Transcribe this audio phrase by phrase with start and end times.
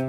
[0.00, 0.04] Vi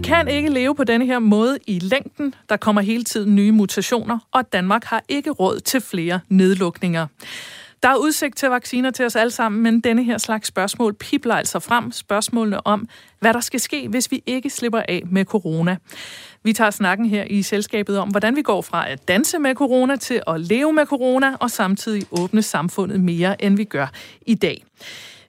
[0.00, 2.34] kan ikke leve på denne her måde i længden.
[2.48, 7.06] Der kommer hele tiden nye mutationer, og Danmark har ikke råd til flere nedlukninger.
[7.82, 11.34] Der er udsigt til vacciner til os alle sammen, men denne her slags spørgsmål pipler
[11.34, 11.92] altså frem.
[11.92, 12.88] Spørgsmålene om,
[13.20, 15.76] hvad der skal ske, hvis vi ikke slipper af med corona.
[16.46, 19.96] Vi tager snakken her i selskabet om, hvordan vi går fra at danse med corona
[19.96, 23.86] til at leve med corona, og samtidig åbne samfundet mere, end vi gør
[24.26, 24.64] i dag.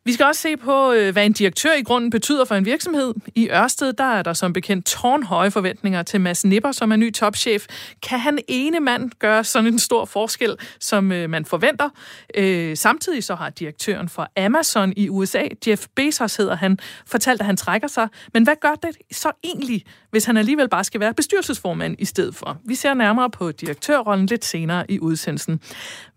[0.08, 3.14] Vi skal også se på, øh, hvad en direktør i grunden betyder for en virksomhed.
[3.36, 7.14] I Ørsted der er der som bekendt tårnhøje forventninger til Mads Nipper, som er ny
[7.14, 7.66] topchef.
[8.04, 11.90] Kan han ene mand gøre sådan en stor forskel, som øh, man forventer?
[12.36, 17.46] Øh, samtidig så har direktøren for Amazon i USA, Jeff Bezos hedder han, fortalt, at
[17.46, 18.08] han trækker sig.
[18.34, 22.36] Men hvad gør det så egentlig, hvis han alligevel bare skal være bestyrelsesformand i stedet
[22.36, 22.58] for?
[22.66, 25.60] Vi ser nærmere på direktørrollen lidt senere i udsendelsen.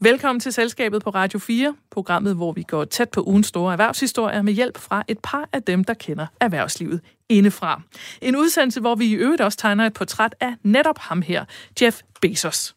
[0.00, 4.42] Velkommen til Selskabet på Radio 4, programmet, hvor vi går tæt på ugens store erhvervshistorier
[4.42, 7.82] med hjælp fra et par af dem, der kender erhvervslivet indefra.
[8.22, 11.44] En udsendelse, hvor vi i øvrigt også tegner et portræt af netop ham her,
[11.82, 12.74] Jeff Bezos.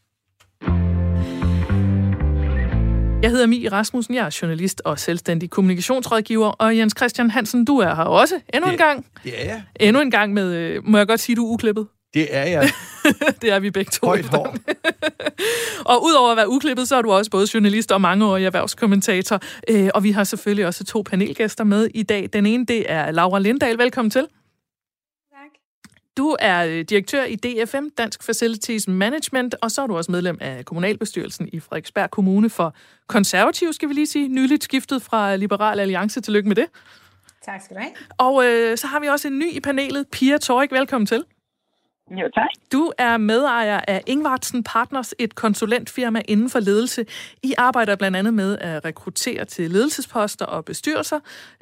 [3.23, 7.78] Jeg hedder Mie Rasmussen, jeg er journalist og selvstændig kommunikationsrådgiver, og Jens Christian Hansen, du
[7.78, 9.06] er her også endnu en gang.
[9.26, 9.64] Er jeg.
[9.80, 11.88] Endnu en gang med, øh, må jeg godt sige, du er uklippet?
[12.14, 12.69] Det er jeg.
[13.42, 14.08] det er vi begge to.
[14.08, 14.56] Højt hår.
[15.92, 19.39] og udover at være uklippet, så er du også både journalist og mangeårig erhvervskommentator.
[19.70, 22.30] Øh, og vi har selvfølgelig også to panelgæster med i dag.
[22.33, 23.78] Den ene, det er Laura Lindahl.
[23.78, 24.22] Velkommen til.
[25.31, 25.50] Tak.
[26.17, 30.38] Du er øh, direktør i DFM, Dansk Facilities Management, og så er du også medlem
[30.42, 32.75] af kommunalbestyrelsen i Frederiksberg Kommune for
[33.08, 36.22] konservativ, skal vi lige sige, nyligt skiftet fra Liberal Alliance.
[36.22, 36.66] Tillykke med det.
[37.45, 37.94] Tak skal du have.
[38.17, 40.72] Og øh, så har vi også en ny i panelet, Pia Torik.
[40.72, 41.23] Velkommen til.
[42.12, 42.50] Jo, tak.
[42.72, 47.06] Du er medejer af Ingvartsen Partners, et konsulentfirma inden for ledelse.
[47.44, 51.20] I arbejder blandt andet med at rekruttere til ledelsesposter og bestyrelser.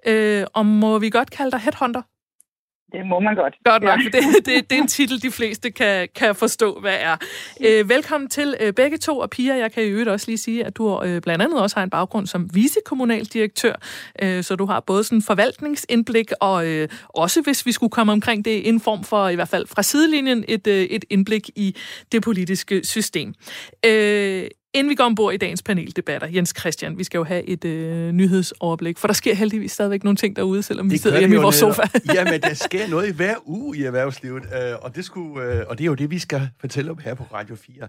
[0.07, 2.01] Øh, og må vi godt kalde dig headhunter?
[2.91, 3.55] Det må man godt.
[3.63, 4.05] Godt nok, ja.
[4.05, 7.17] for det, det, det er en titel, de fleste kan, kan forstå, hvad er.
[7.61, 10.65] Øh, velkommen til øh, begge to, og Pia, jeg kan i øvrigt også lige sige,
[10.65, 13.73] at du øh, blandt andet også har en baggrund som vicekommunaldirektør,
[14.21, 18.45] øh, så du har både sådan forvaltningsindblik, og øh, også, hvis vi skulle komme omkring
[18.45, 21.75] det, en form for, i hvert fald fra sidelinjen, et, øh, et indblik i
[22.11, 23.33] det politiske system.
[23.85, 24.43] Øh,
[24.73, 28.11] Inden vi går ombord i dagens paneldebatter, Jens Christian, vi skal jo have et øh,
[28.11, 31.39] nyhedsoverblik, for der sker heldigvis stadigvæk nogle ting derude, selvom det vi sidder hjemme i
[31.39, 31.81] vores sofa.
[32.13, 35.77] Jamen, der sker noget i hver uge i erhvervslivet, øh, og, det skulle, øh, og
[35.77, 37.87] det er jo det, vi skal fortælle om her på Radio 4.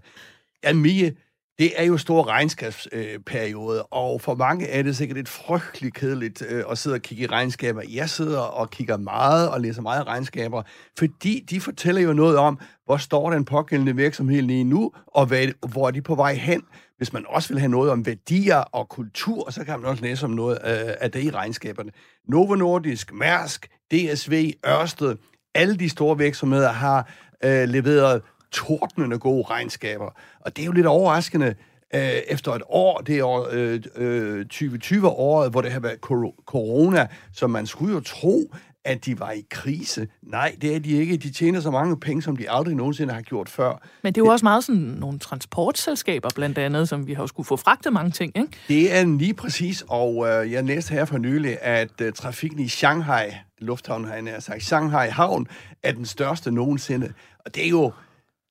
[0.65, 1.15] Ja, Mie,
[1.62, 6.43] det er jo store regnskabsperiode, øh, og for mange er det sikkert et frygteligt kedeligt
[6.49, 7.83] øh, at sidde og kigge i regnskaber.
[7.91, 10.62] Jeg sidder og kigger meget og læser meget regnskaber,
[10.99, 15.47] fordi de fortæller jo noget om, hvor står den pågældende virksomhed lige nu, og hvad,
[15.73, 16.62] hvor er de på vej hen.
[16.97, 20.25] Hvis man også vil have noget om værdier og kultur, så kan man også læse
[20.25, 21.91] om noget øh, af det i regnskaberne.
[22.29, 25.17] Novo Nordisk, Mærsk, DSV, Ørsted,
[25.55, 27.11] alle de store virksomheder har
[27.44, 30.16] øh, leveret tordnende gode regnskaber.
[30.40, 31.54] Og det er jo lidt overraskende,
[31.94, 35.98] øh, efter et år, det er år, øh, øh, 2020-året, hvor det har været
[36.46, 38.54] corona, så man skulle jo tro,
[38.84, 40.08] at de var i krise.
[40.22, 41.16] Nej, det er de ikke.
[41.16, 43.82] De tjener så mange penge, som de aldrig nogensinde har gjort før.
[44.02, 47.46] Men det er jo også meget sådan nogle transportselskaber, blandt andet, som vi har skulle
[47.46, 48.48] få fragtet mange ting, ikke?
[48.69, 52.69] Det er lige præcis, og øh, jeg læste her for nylig, at øh, trafikken i
[52.69, 55.46] Shanghai, lufthavnen har jeg sagt, Shanghai Havn,
[55.82, 57.12] er den største nogensinde.
[57.38, 57.92] Og det er jo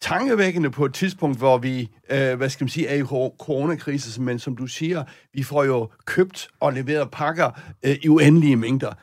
[0.01, 3.03] tankevækkende på et tidspunkt, hvor vi, øh, hvad skal man sige, er i
[3.39, 5.03] coronakrise, men som du siger,
[5.33, 7.51] vi får jo købt og leveret pakker
[7.83, 8.93] øh, i uendelige mængder.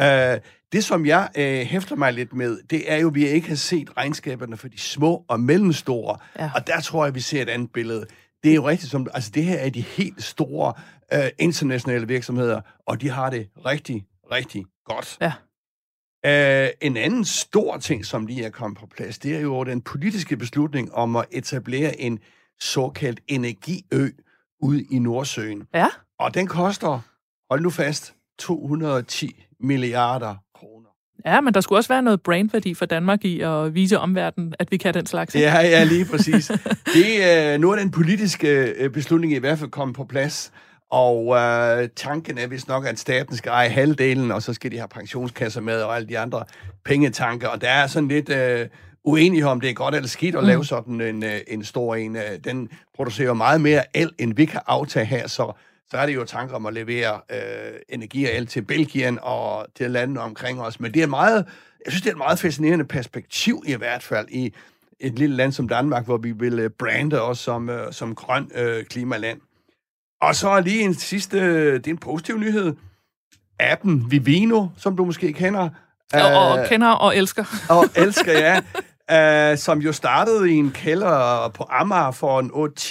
[0.00, 0.40] Øh,
[0.72, 3.56] det, som jeg øh, hæfter mig lidt med, det er jo, at vi ikke har
[3.56, 6.50] set regnskaberne for de små og mellemstore, ja.
[6.54, 8.06] og der tror jeg, vi ser et andet billede.
[8.42, 10.72] Det er jo rigtigt, som, altså det her er de helt store
[11.12, 15.16] øh, internationale virksomheder, og de har det rigtig, rigtig godt.
[15.20, 15.32] Ja.
[16.26, 19.80] Uh, en anden stor ting, som lige er kommet på plads, det er jo den
[19.80, 22.18] politiske beslutning om at etablere en
[22.60, 24.10] såkaldt energiø
[24.62, 25.62] ude i Nordsøen.
[25.74, 25.86] Ja.
[26.18, 27.00] Og den koster,
[27.50, 30.88] hold nu fast, 210 milliarder kroner.
[31.26, 34.70] Ja, men der skulle også være noget brandværdi for Danmark i at vise omverdenen, at
[34.70, 35.34] vi kan den slags.
[35.34, 36.46] Ja, ja, lige præcis.
[36.94, 40.52] det, uh, nu er den politiske øh, beslutning i hvert fald kommet på plads.
[40.90, 44.76] Og øh, tanken er vist nok, at staten skal eje halvdelen, og så skal de
[44.76, 46.44] have pensionskasser med og alle de andre
[46.84, 47.48] pengetanker.
[47.48, 48.66] Og der er sådan lidt øh,
[49.04, 50.64] uenighed om, det er godt eller skidt at lave mm.
[50.64, 52.16] sådan en, øh, en stor en.
[52.16, 55.52] Øh, den producerer meget mere el, end vi kan aftage her, så,
[55.90, 57.38] så er det jo tanker om at levere øh,
[57.88, 60.80] energi og el til Belgien og til landene omkring os.
[60.80, 61.46] Men det er meget,
[61.84, 64.52] jeg synes, det er et meget fascinerende perspektiv i hvert fald i
[65.00, 68.50] et lille land som Danmark, hvor vi vil øh, brande os som, øh, som grøn
[68.54, 69.40] øh, klimaland.
[70.20, 71.38] Og så lige en sidste,
[71.74, 72.74] det er en positiv nyhed.
[73.60, 75.68] Appen Vivino, som du måske kender.
[76.14, 77.44] Og, og kender og elsker.
[77.76, 78.60] Og elsker, ja.
[79.52, 82.50] Uh, som jo startede i en kælder på Amager for en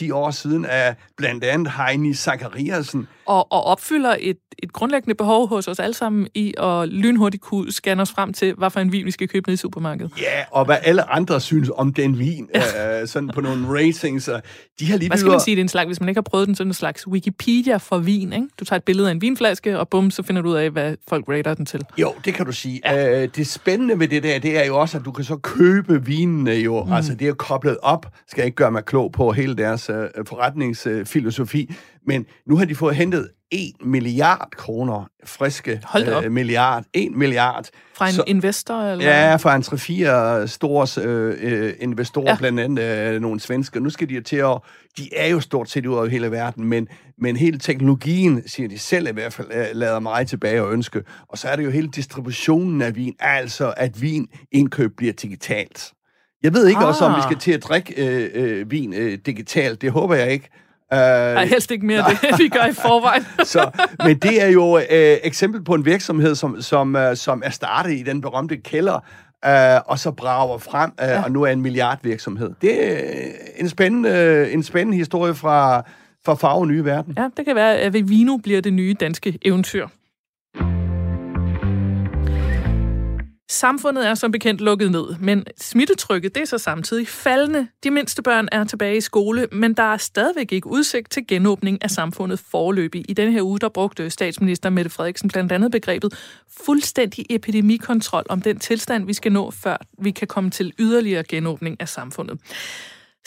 [0.09, 3.07] 8-10 år siden af blandt andet Heini Zachariasen.
[3.27, 7.71] Og, og opfylder et, et grundlæggende behov hos os alle sammen i at lynhurtigt kunne
[7.71, 10.11] scanne os frem til, hvad for en vin vi skal købe ned i supermarkedet.
[10.21, 13.01] Ja, og hvad alle andre synes om den vin, ja.
[13.01, 14.27] uh, sådan på nogle ratings.
[14.27, 14.41] Og
[14.79, 16.23] de har lige hvad skal man sige, det er en slags, hvis man ikke har
[16.23, 18.47] prøvet den, sådan en slags Wikipedia for vin, ikke?
[18.59, 20.95] Du tager et billede af en vinflaske, og bum, så finder du ud af, hvad
[21.07, 21.81] folk rater den til.
[21.97, 22.81] Jo, det kan du sige.
[22.85, 23.23] Ja.
[23.23, 26.05] Uh, det spændende ved det der, det er jo også, at du kan så købe
[26.05, 26.93] vinene jo, mm.
[26.93, 29.95] altså det er koblet op, skal jeg ikke gøre mig klog på hele deres uh,
[30.27, 31.75] forretningsfilosofi, uh,
[32.07, 35.81] men nu har de fået hentet 1 milliard kroner, friske
[36.25, 37.65] uh, milliard, 1 milliard.
[37.95, 38.81] Fra en så, investor?
[38.81, 39.05] Eller?
[39.05, 39.61] Ja, fra en
[40.43, 42.37] 3-4 store øh, investorer, ja.
[42.37, 43.79] blandt andet øh, nogle svensker.
[43.79, 44.57] Nu skal de til at,
[44.97, 46.87] de er jo stort set ud over hele verden, men,
[47.17, 51.03] men hele teknologien, siger de selv i hvert fald, øh, lader mig tilbage og ønske.
[51.29, 55.91] Og så er det jo hele distributionen af vin, altså at vin indkøb bliver digitalt.
[56.43, 56.87] Jeg ved ikke ah.
[56.87, 59.81] også, om vi skal til at drikke øh, øh, vin øh, digitalt.
[59.81, 60.49] Det håber jeg ikke.
[60.91, 63.25] Uh, Nej, helst ikke mere det, vi gør i forvejen.
[63.43, 63.69] så,
[64.05, 67.91] men det er jo øh, eksempel på en virksomhed, som, som, øh, som er startet
[67.91, 69.05] i den berømte kælder,
[69.45, 71.23] øh, og så brager frem, øh, ja.
[71.23, 72.49] og nu er en milliardvirksomhed.
[72.61, 75.83] Det er en spændende, en spændende historie fra,
[76.25, 77.13] fra farve nye verden.
[77.17, 79.87] Ja, det kan være, at Vivino bliver det nye danske eventyr.
[83.49, 87.67] Samfundet er som bekendt lukket ned, men smittetrykket det er så samtidig faldende.
[87.83, 91.83] De mindste børn er tilbage i skole, men der er stadigvæk ikke udsigt til genåbning
[91.83, 93.05] af samfundet forløbig.
[93.09, 96.13] I denne her uge der brugte statsminister Mette Frederiksen blandt andet begrebet
[96.65, 101.81] fuldstændig epidemikontrol om den tilstand, vi skal nå, før vi kan komme til yderligere genåbning
[101.81, 102.39] af samfundet.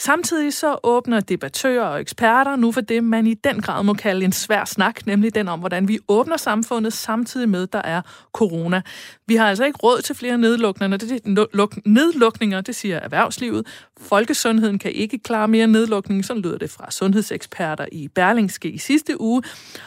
[0.01, 4.25] Samtidig så åbner debattører og eksperter nu for det, man i den grad må kalde
[4.25, 8.01] en svær snak, nemlig den om, hvordan vi åbner samfundet samtidig med, der er
[8.33, 8.81] corona.
[9.27, 11.21] Vi har altså ikke råd til flere nedlukninger, det,
[11.85, 13.67] nedlukninger, det siger erhvervslivet.
[14.01, 19.21] Folkesundheden kan ikke klare mere nedlukning, sådan lyder det fra sundhedseksperter i Berlingske i sidste
[19.21, 19.43] uge.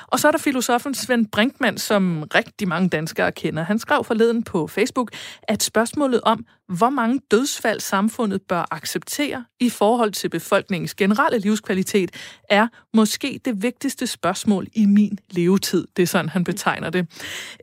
[0.06, 3.62] Og så er der filosofen Svend Brinkmann, som rigtig mange danskere kender.
[3.62, 5.11] Han skrev forleden på Facebook,
[5.43, 12.10] at spørgsmålet om, hvor mange dødsfald samfundet bør acceptere i forhold til befolkningens generelle livskvalitet,
[12.49, 15.87] er måske det vigtigste spørgsmål i min levetid.
[15.96, 17.06] Det er sådan, han betegner det.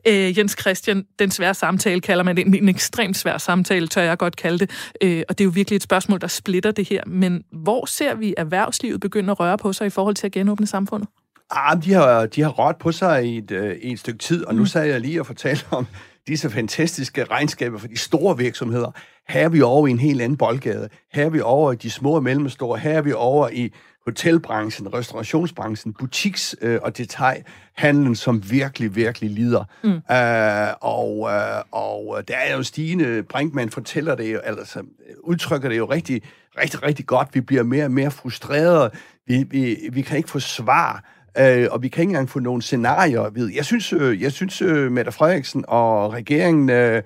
[0.06, 2.46] Øh, Jens Christian, den svære samtale kalder man det.
[2.46, 4.70] En, en ekstremt svær samtale, tør jeg godt kalde det.
[5.02, 7.02] Øh, og det er jo virkelig et spørgsmål, der splitter det her.
[7.06, 10.66] Men hvor ser vi erhvervslivet begynde at røre på sig i forhold til at genåbne
[10.66, 11.08] samfundet?
[11.50, 14.54] Ah, de har, de har rørt på sig i et, øh, et stykke tid, og
[14.54, 14.66] nu mm.
[14.66, 15.86] sagde jeg lige at fortælle om
[16.26, 18.90] disse fantastiske regnskaber for de store virksomheder.
[19.28, 20.88] Her er vi over i en helt anden boldgade.
[21.12, 22.78] Her er vi over i de små og mellemstore.
[22.78, 23.72] Her er vi over i
[24.04, 29.64] hotelbranchen, restaurationsbranchen, butiks- øh, og detailhandlen, som virkelig, virkelig lider.
[29.84, 29.90] Mm.
[29.90, 34.82] Uh, og, uh, og der er jo stigende, Brinkmann fortæller det jo, altså
[35.24, 36.22] udtrykker det jo rigtig,
[36.58, 37.28] rigtig, rigtig godt.
[37.32, 38.90] Vi bliver mere og mere frustrerede.
[39.26, 41.04] Vi, vi, vi kan ikke få svar
[41.38, 43.52] øh, og vi kan ikke engang få nogle scenarier vide.
[43.56, 47.02] Jeg synes, øh, jeg synes øh, Mette Frederiksen og regeringen øh,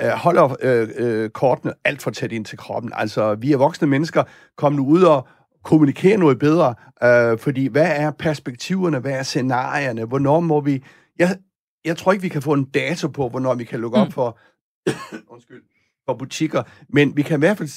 [0.00, 2.92] øh, holder øh, øh, kortene alt for tæt ind til kroppen.
[2.94, 4.24] Altså, vi er voksne mennesker.
[4.56, 5.28] Kom nu ud og
[5.66, 10.84] kommunikere noget bedre, øh, fordi hvad er perspektiverne, hvad er scenarierne, hvornår må vi...
[11.18, 11.38] Jeg,
[11.84, 14.02] jeg tror ikke, vi kan få en dato på, hvornår vi kan lukke mm.
[14.02, 14.38] op for,
[15.34, 15.62] undskyld,
[16.06, 17.68] for butikker, men vi kan i hvert fald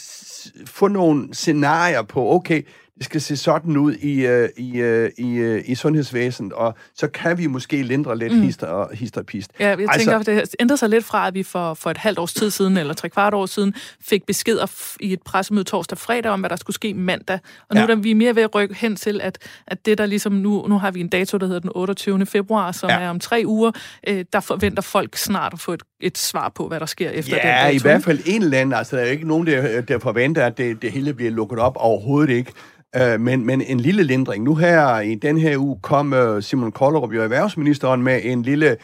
[0.65, 2.61] få nogle scenarier på, okay,
[2.99, 7.07] det skal se sådan ud i, uh, i, uh, i, uh, i sundhedsvæsenet, og så
[7.07, 8.41] kan vi måske lindre lidt mm.
[8.41, 9.51] hister og histerpist.
[9.59, 12.19] Ja, jeg altså, tænker, det ændrer sig lidt fra, at vi for, for et halvt
[12.19, 16.31] års tid siden, eller tre kvart år siden, fik beskeder i et pressemøde torsdag fredag
[16.31, 17.39] om, hvad der skulle ske mandag.
[17.69, 17.87] Og nu ja.
[17.87, 19.37] er vi mere ved at rykke hen til, at,
[19.67, 22.25] at det der ligesom nu, nu har vi en dato, der hedder den 28.
[22.25, 22.99] februar, som ja.
[22.99, 23.71] er om tre uger,
[24.07, 27.35] øh, der forventer folk snart at få et, et svar på, hvad der sker efter
[27.35, 27.67] ja, den dato.
[27.67, 28.73] Ja, i hvert fald en eller anden.
[28.73, 31.59] Altså, der er jo ikke nogen, der, der forventer, at det, det hele bliver lukket
[31.59, 32.51] op overhovedet ikke.
[32.95, 34.43] Øh, men, men en lille lindring.
[34.43, 38.77] Nu her i den her uge kom uh, Simon Kollerup, jo erhvervsministeren, med en lille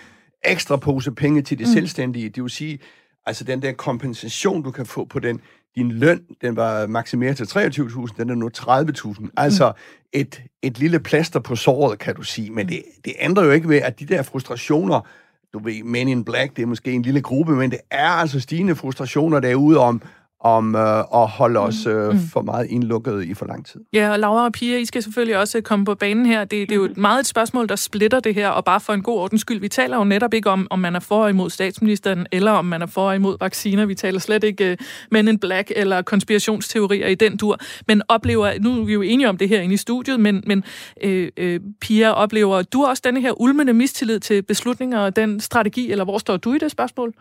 [0.43, 1.71] ekstra pose penge til de mm.
[1.71, 2.29] selvstændige.
[2.29, 2.79] Det vil sige,
[3.25, 5.41] altså den der kompensation, du kan få på den,
[5.75, 9.27] din løn, den var maksimeret til 23.000, den er nu 30.000.
[9.37, 9.73] Altså mm.
[10.13, 12.51] et, et lille plaster på såret, kan du sige.
[12.51, 15.07] Men det, det ændrer jo ikke ved, at de der frustrationer,
[15.53, 18.39] du ved, Men in Black, det er måske en lille gruppe, men det er altså
[18.39, 20.01] stigende frustrationer derude om,
[20.39, 22.19] om øh, at holde os øh, mm.
[22.33, 23.81] for meget indlukket i for lang tid.
[23.93, 26.39] Ja, og Laura og Pia, I skal selvfølgelig også komme på banen her.
[26.39, 28.93] Det, det er jo et meget et spørgsmål, der splitter det her, og bare for
[28.93, 31.29] en god ordens skyld, vi taler jo netop ikke om, om man er for og
[31.29, 33.85] imod statsministeren, eller om man er for og imod vacciner.
[33.85, 37.57] Vi taler slet ikke uh, men in black eller konspirationsteorier i den dur.
[37.87, 40.63] Men oplever, nu er vi jo enige om det her inde i studiet, men, men
[41.03, 45.91] øh, øh, Pia, oplever du også denne her ulmende mistillid til beslutninger og den strategi,
[45.91, 47.13] eller hvor står du i det spørgsmål?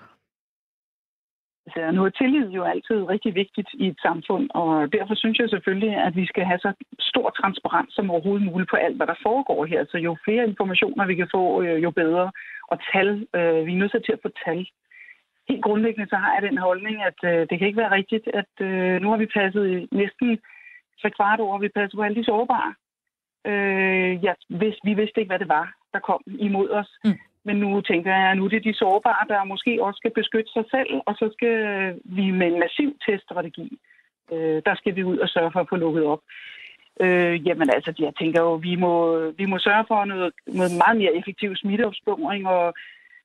[1.76, 5.38] Og øh, nu er tillid jo altid rigtig vigtigt i et samfund, og derfor synes
[5.38, 9.06] jeg selvfølgelig, at vi skal have så stor transparens som overhovedet muligt på alt, hvad
[9.06, 9.84] der foregår her.
[9.90, 12.30] Så jo flere informationer vi kan få, øh, jo bedre.
[12.72, 14.66] Og tal, øh, vi er nødt til at få tal.
[15.48, 18.52] Helt grundlæggende så har jeg den holdning, at øh, det kan ikke være rigtigt, at
[18.60, 20.38] øh, nu har vi passet næsten
[21.02, 22.74] tre kvart år, vi passer på alle de sårbare.
[23.50, 26.90] Øh, ja, hvis, vi vidste ikke, hvad det var, der kom imod os.
[27.04, 27.18] Mm.
[27.44, 30.52] Men nu tænker jeg, at nu er det de sårbare, der måske også skal beskytte
[30.52, 31.56] sig selv, og så skal
[32.04, 33.78] vi med en massiv teststrategi,
[34.32, 36.22] øh, der skal vi ud og sørge for at få lukket op.
[37.00, 38.94] Øh, jamen altså, jeg tænker jo, vi må,
[39.30, 42.74] vi må sørge for noget, noget meget mere effektiv smitteopsporing, og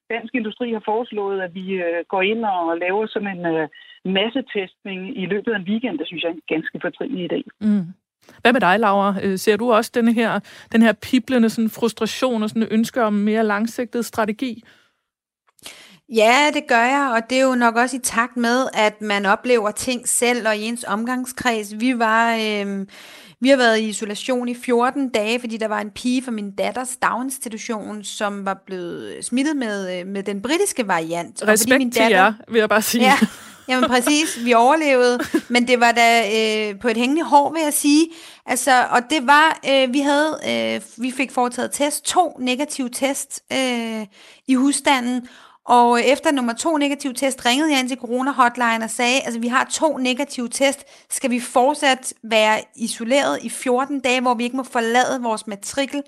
[0.10, 3.68] Dansk Industri har foreslået, at vi øh, går ind og laver sådan en øh,
[4.06, 6.00] massetestning i løbet af en weekend.
[6.00, 7.42] Det synes jeg er en ganske fortrinlig idé.
[7.62, 7.88] Mm.
[8.42, 9.16] Hvad med dig, Laura?
[9.24, 10.40] Øh, ser du også denne her,
[10.72, 14.64] den her piblende sådan frustration og sådan ønske om mere langsigtet strategi?
[16.16, 19.26] Ja, det gør jeg, og det er jo nok også i takt med, at man
[19.26, 21.80] oplever ting selv og i ens omgangskreds.
[21.80, 22.36] Vi var...
[22.36, 22.86] Øh,
[23.42, 26.52] vi har været i isolation i 14 dage, fordi der var en pige fra min
[26.52, 31.42] datters daginstitution, som var blevet smittet med, øh, med den britiske variant.
[31.42, 33.04] Respekt og fordi min datter, til jer, vil jeg bare sige.
[33.04, 33.18] Ja,
[33.70, 37.74] Jamen præcis, vi overlevede, men det var da øh, på et hængende hår, vil jeg
[37.74, 38.08] sige.
[38.46, 43.44] Altså, og det var, øh, vi havde, øh, vi fik foretaget test, to negative test
[43.54, 44.06] øh,
[44.48, 45.28] i husstanden,
[45.66, 49.40] og efter nummer to negativ test ringede jeg ind til Corona Hotline og sagde, altså
[49.40, 54.44] vi har to negative test, skal vi fortsat være isoleret i 14 dage, hvor vi
[54.44, 56.04] ikke må forlade vores matrikel?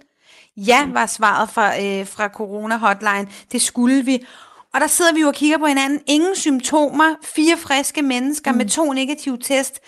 [0.57, 3.27] Ja, var svaret fra, øh, fra Corona Hotline.
[3.51, 4.25] Det skulle vi.
[4.73, 5.99] Og der sidder vi jo og kigger på hinanden.
[6.07, 8.57] Ingen symptomer, fire friske mennesker mm.
[8.57, 9.79] med to negative test.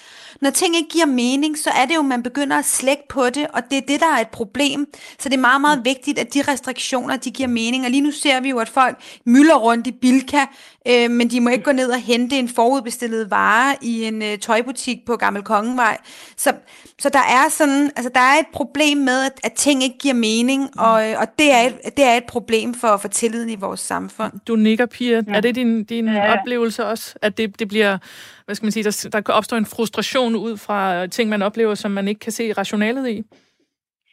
[0.42, 3.30] Når ting ikke giver mening, så er det jo, at man begynder at slække på
[3.30, 4.88] det, og det er det, der er et problem.
[5.20, 7.86] Så det er meget, meget vigtigt, at de restriktioner, de giver mening.
[7.86, 10.46] Og lige nu ser vi jo, at folk mylder rundt i Bilka,
[10.88, 14.38] øh, men de må ikke gå ned og hente en forudbestillet vare i en øh,
[14.38, 15.98] tøjbutik på Gammel Kongevej.
[16.38, 16.54] Så,
[17.00, 20.14] så der er sådan, altså der er et problem med, at, at ting ikke giver
[20.14, 23.56] mening, og, øh, og det, er et, det er et problem for, for tilliden i
[23.56, 24.34] vores samfund.
[24.48, 25.16] Du nikker, Pia.
[25.28, 25.34] Ja.
[25.34, 26.40] Er det din, din ja.
[26.40, 27.98] oplevelse også, at det, det bliver,
[28.46, 31.76] hvad skal man sige, der, der kan opstå en frustration ud fra ting, man oplever,
[31.76, 33.24] som man ikke kan se rationalet i?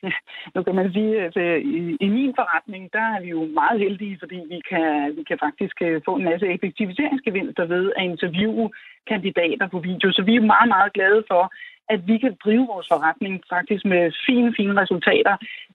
[0.55, 3.81] Nu kan man sige, at øh, i, i min forretning, der er vi jo meget
[3.81, 8.71] heldige, fordi vi kan, vi kan faktisk øh, få en masse effektiviseringsgevinster ved at interviewe
[9.07, 10.13] kandidater på video.
[10.13, 11.53] Så vi er meget, meget glade for,
[11.95, 15.35] at vi kan drive vores forretning faktisk med fine, fine resultater.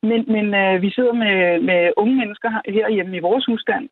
[0.10, 3.90] Men, men øh, vi sidder med, med unge mennesker herhjemme i vores husstand,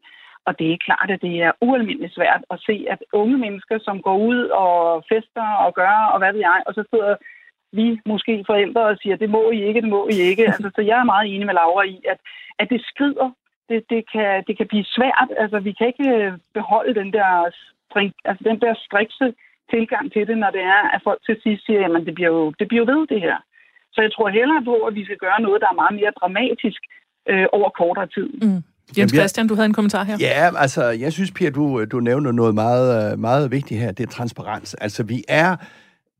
[0.48, 4.02] og det er klart, at det er ualmindeligt svært at se, at unge mennesker, som
[4.02, 7.16] går ud og fester og gør, og hvad ved jeg, og så sidder
[7.80, 10.46] vi måske forældre og siger, det må I ikke, det må I ikke.
[10.46, 12.20] Altså, så jeg er meget enig med Laura i, at,
[12.60, 13.30] at det skrider.
[13.70, 15.30] Det, det, kan, det kan blive svært.
[15.38, 17.32] Altså, vi kan ikke beholde den der,
[17.90, 19.28] string, altså, den der strikse
[19.74, 22.44] tilgang til det, når det er, at folk til sidst siger, at det bliver jo,
[22.60, 23.38] det bliver jo ved det her.
[23.94, 26.82] Så jeg tror hellere på, at vi skal gøre noget, der er meget mere dramatisk
[27.32, 28.30] øh, over kortere tid.
[28.48, 28.62] Mm.
[28.98, 30.16] Jens Christian, du havde en kommentar her.
[30.20, 33.92] Ja, altså, jeg synes, Pia, du, du nævner noget meget, meget vigtigt her.
[33.92, 34.74] Det er transparens.
[34.74, 35.56] Altså, vi er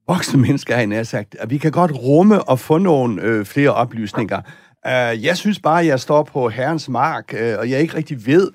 [0.08, 3.74] voksne mennesker, har jeg sagt, at vi kan godt rumme og få nogle øh, flere
[3.74, 4.42] oplysninger.
[4.86, 8.26] Uh, jeg synes bare, at jeg står på herrens mark, øh, og jeg ikke rigtig
[8.26, 8.52] ved,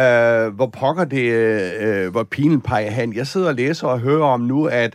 [0.00, 3.14] øh, hvor pokker det, øh, øh hvor pilen peger hen.
[3.14, 4.94] Jeg sidder og læser og hører om nu, at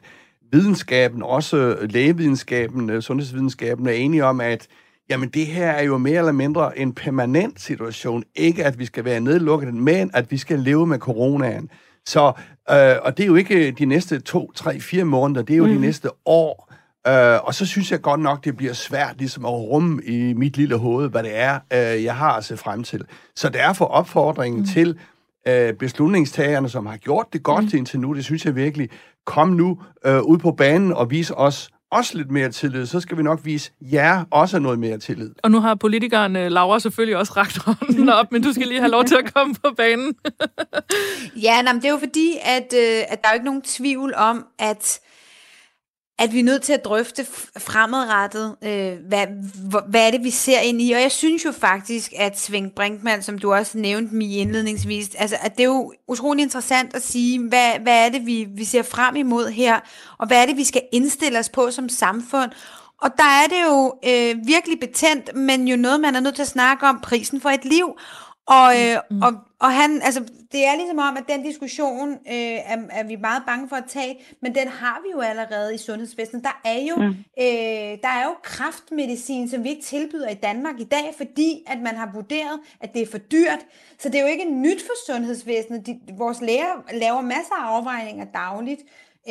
[0.51, 4.67] videnskaben, også lægevidenskaben, øh, sundhedsvidenskaben, er enige om, at
[5.09, 8.23] jamen det her er jo mere eller mindre en permanent situation.
[8.35, 11.69] Ikke at vi skal være nedlukket, men at vi skal leve med coronaen.
[12.05, 12.31] Så,
[12.71, 15.65] øh, og det er jo ikke de næste to, tre, fire måneder, det er jo
[15.65, 15.73] mm.
[15.73, 16.73] de næste år.
[17.07, 20.57] Øh, og så synes jeg godt nok, det bliver svært ligesom at rumme i mit
[20.57, 23.05] lille hoved, hvad det er, øh, jeg har at se frem til.
[23.35, 24.67] Så derfor opfordringen mm.
[24.67, 24.99] til
[25.47, 27.77] øh, beslutningstagerne, som har gjort det godt mm.
[27.77, 28.89] indtil nu, det synes jeg virkelig,
[29.25, 33.17] kom nu øh, ud på banen og vis os, også lidt mere tillid, så skal
[33.17, 35.31] vi nok vise jer også noget mere tillid.
[35.43, 38.91] Og nu har politikeren Laura selvfølgelig også rakt hånden op, men du skal lige have
[38.91, 40.13] lov til at komme på banen.
[41.35, 43.61] ja, nej, men det er jo fordi, at, øh, at der er jo ikke nogen
[43.61, 44.99] tvivl om, at
[46.19, 47.25] at vi er nødt til at drøfte
[47.57, 49.27] fremadrettet, øh, hvad,
[49.89, 50.91] hvad er det, vi ser ind i.
[50.91, 55.37] Og jeg synes jo faktisk, at Svend Brinkmann, som du også nævnte mig indledningsvis, altså,
[55.41, 58.83] at det er jo utrolig interessant at sige, hvad, hvad er det, vi, vi ser
[58.83, 59.79] frem imod her,
[60.17, 62.51] og hvad er det, vi skal indstille os på som samfund.
[63.01, 66.41] Og der er det jo øh, virkelig betændt, men jo noget, man er nødt til
[66.41, 67.97] at snakke om, prisen for et liv.
[68.47, 69.21] Og, øh, mm.
[69.21, 73.15] og, og han, altså, det er ligesom om, at den diskussion øh, er, er vi
[73.15, 76.43] meget bange for at tage, men den har vi jo allerede i sundhedsvæsenet.
[76.43, 77.09] Der er jo, mm.
[77.39, 81.81] øh, der er jo kraftmedicin, som vi ikke tilbyder i Danmark i dag, fordi at
[81.81, 83.65] man har vurderet, at det er for dyrt.
[83.99, 85.85] Så det er jo ikke nyt for sundhedsvæsenet.
[85.85, 88.81] De, vores læger laver masser af afvejninger dagligt.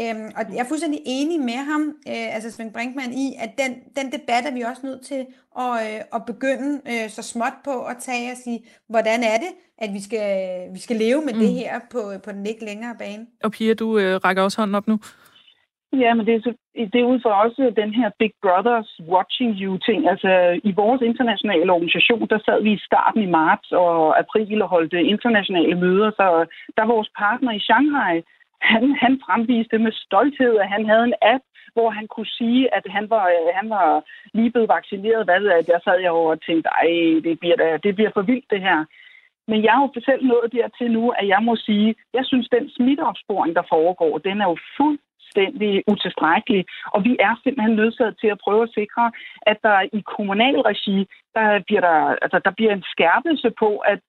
[0.00, 1.82] Øhm, og jeg er fuldstændig enig med ham,
[2.12, 5.22] øh, altså Svend Brinkmann, i, at den, den debat er vi også nødt til
[5.64, 9.52] at, øh, at begynde øh, så småt på at tage og sige, hvordan er det,
[9.78, 10.28] at vi skal,
[10.74, 11.40] vi skal leve med mm.
[11.40, 13.26] det her på, på den ikke længere bane.
[13.44, 14.98] Og Pia, du øh, rækker også hånden op nu.
[16.02, 16.40] Ja, men det er,
[16.92, 20.00] det er ud fra også den her Big Brothers Watching You-ting.
[20.12, 20.30] Altså,
[20.70, 25.10] i vores internationale organisation, der sad vi i starten i marts og april og holdte
[25.14, 26.26] internationale møder, så
[26.76, 28.14] der var vores partner i Shanghai,
[28.72, 31.44] han, han fremviste med stolthed, at han havde en app,
[31.74, 33.88] hvor han kunne sige, at han var, øh, han var
[34.34, 35.26] lige blevet vaccineret.
[35.26, 35.40] Hvad,
[35.70, 36.90] der sad jeg over og tænkte, ej,
[37.26, 38.84] det bliver, det bliver for vildt det her.
[39.48, 42.70] Men jeg har jo selv nået dertil nu, at jeg må sige, jeg synes, den
[42.70, 46.64] smitteopsporing, der foregår, den er jo fuldstændig utilstrækkelig.
[46.94, 50.98] Og vi er simpelthen nødsaget til at prøve at sikre, at der i kommunal regi,
[51.34, 54.00] der bliver, der, altså, der bliver en skærpelse på, at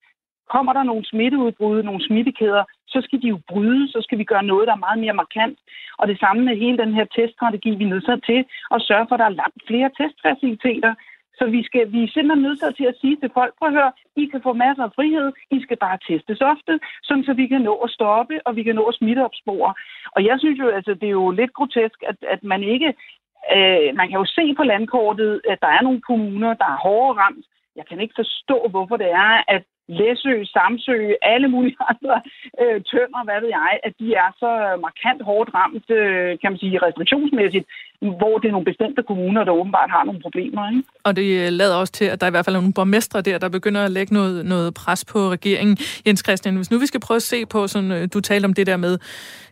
[0.53, 4.43] kommer der nogle smitteudbrud, nogle smittekæder, så skal de jo bryde, så skal vi gøre
[4.43, 5.57] noget, der er meget mere markant.
[5.97, 9.15] Og det samme med hele den her teststrategi, vi er nødt til at sørge for,
[9.15, 10.93] at der er langt flere testfaciliteter.
[11.39, 13.91] Så vi, skal, vi er simpelthen nødt til at sige til folk, prøv at høre,
[14.15, 17.61] I kan få masser af frihed, I skal bare testes ofte, sådan så vi kan
[17.61, 19.73] nå at stoppe, og vi kan nå at smitteopspore.
[20.15, 22.93] Og jeg synes jo, altså, det er jo lidt grotesk, at, at man ikke
[23.55, 27.17] Øh, man kan jo se på landkortet, at der er nogle kommuner, der er hårdere
[27.21, 27.45] ramt.
[27.75, 32.21] Jeg kan ikke forstå, hvorfor det er, at Læsø, Samsø, alle mulige andre
[32.61, 34.51] øh, tønder, hvad ved jeg, at de er så
[34.81, 37.67] markant hårdt ramt, øh, kan man sige, restriktionsmæssigt,
[38.09, 40.69] hvor det er nogle bestemte kommuner, der åbenbart har nogle problemer.
[40.69, 40.83] Ikke?
[41.03, 43.37] Og det øh, lader også til, at der er i hvert fald nogle borgmestre der,
[43.37, 45.77] der begynder at lægge noget, noget pres på regeringen.
[46.07, 48.53] Jens Christian, hvis nu vi skal prøve at se på, sådan, øh, du talte om
[48.53, 48.97] det der med,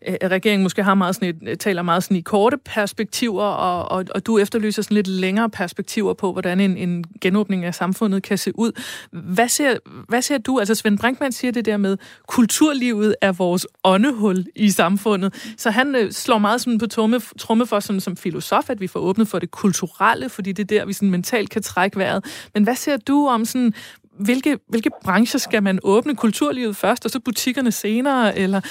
[0.07, 3.98] øh, at regeringen måske har meget sådan et, taler meget sådan i korte perspektiver, og,
[3.98, 8.24] og, og du efterlyser sådan lidt længere perspektiver på, hvordan en, en genåbning af samfundet
[8.24, 8.72] kan se ud.
[9.12, 9.74] Hvad ser,
[10.07, 10.59] hvad ser du?
[10.59, 15.53] Altså Svend Brinkmann siger det der med, kulturlivet er vores åndehul i samfundet.
[15.57, 19.00] Så han slår meget sådan på tromme, tromme for sådan, som filosof, at vi får
[19.00, 22.25] åbnet for det kulturelle, fordi det er der, vi sådan mentalt kan trække vejret.
[22.53, 23.74] Men hvad ser du om sådan,
[24.20, 28.38] hvilke, hvilke brancher skal man åbne kulturlivet først, og så butikkerne senere?
[28.38, 28.62] Eller,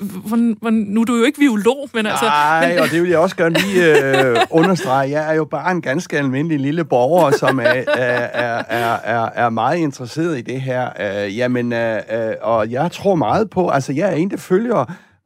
[0.00, 2.24] hvor, hvor, nu er du jo ikke biolog, men altså...
[2.24, 2.78] Nej, men...
[2.78, 5.10] og det vil jeg også gerne lige øh, understrege.
[5.10, 9.50] Jeg er jo bare en ganske almindelig lille borger, som er, er, er, er, er
[9.50, 10.88] meget interesseret i det her.
[11.00, 14.84] Øh, jamen, øh, øh, og jeg tror meget på, altså jeg er en, der følger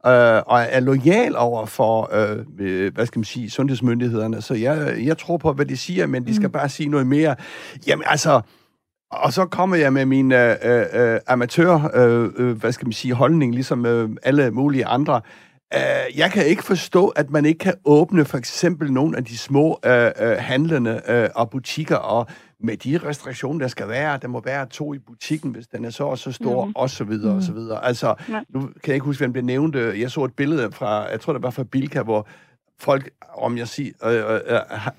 [0.09, 4.41] øh, og er lojal over for, øh, øh, hvad skal man sige, sundhedsmyndighederne.
[4.41, 6.51] Så jeg, jeg tror på, hvad de siger, men de skal mm.
[6.51, 7.35] bare sige noget mere.
[7.87, 8.41] Jamen altså,
[9.11, 13.13] og så kommer jeg med min øh, øh, amatør, øh, øh, hvad skal man sige,
[13.13, 15.21] holdning, ligesom øh, alle mulige andre.
[15.75, 19.37] Uh, jeg kan ikke forstå, at man ikke kan åbne for eksempel nogle af de
[19.37, 22.27] små uh, uh, handlende uh, og butikker, og
[22.59, 25.89] med de restriktioner, der skal være, der må være to i butikken, hvis den er
[25.89, 26.71] så og så stor, mm.
[26.75, 27.37] og så videre, mm.
[27.37, 27.85] og så videre.
[27.85, 28.41] Altså, ja.
[28.49, 29.75] nu kan jeg ikke huske, hvem blev nævnt.
[29.75, 32.27] Jeg så et billede fra, jeg tror, det var fra Bilka, hvor
[32.79, 34.39] folk, om jeg siger, øh,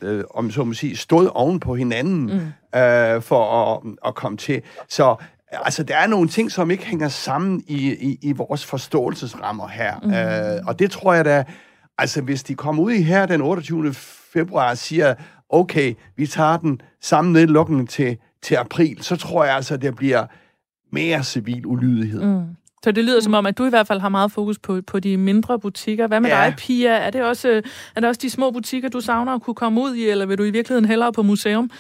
[0.02, 2.80] øh, øh, om så må sige, stod oven på hinanden mm.
[2.80, 4.62] øh, for at, at komme til.
[4.88, 5.16] Så
[5.52, 9.98] altså, der er nogle ting, som ikke hænger sammen i, i, i vores forståelsesrammer her.
[10.02, 10.12] Mm.
[10.58, 11.44] Øh, og det tror jeg da,
[11.98, 13.94] altså hvis de kommer ud i her den 28.
[14.32, 15.14] februar og siger,
[15.50, 20.26] okay, vi tager den samme nedlukning til, til april, så tror jeg altså, det bliver
[20.92, 22.22] mere civil ulydighed.
[22.22, 22.56] Mm.
[22.82, 25.00] Så det lyder som om, at du i hvert fald har meget fokus på, på
[25.00, 26.06] de mindre butikker.
[26.06, 26.44] Hvad med ja.
[26.44, 26.90] dig, Pia?
[26.90, 27.48] Er det, også,
[27.96, 30.38] er det også de små butikker, du savner at kunne komme ud i, eller vil
[30.38, 31.70] du i virkeligheden hellere på museum?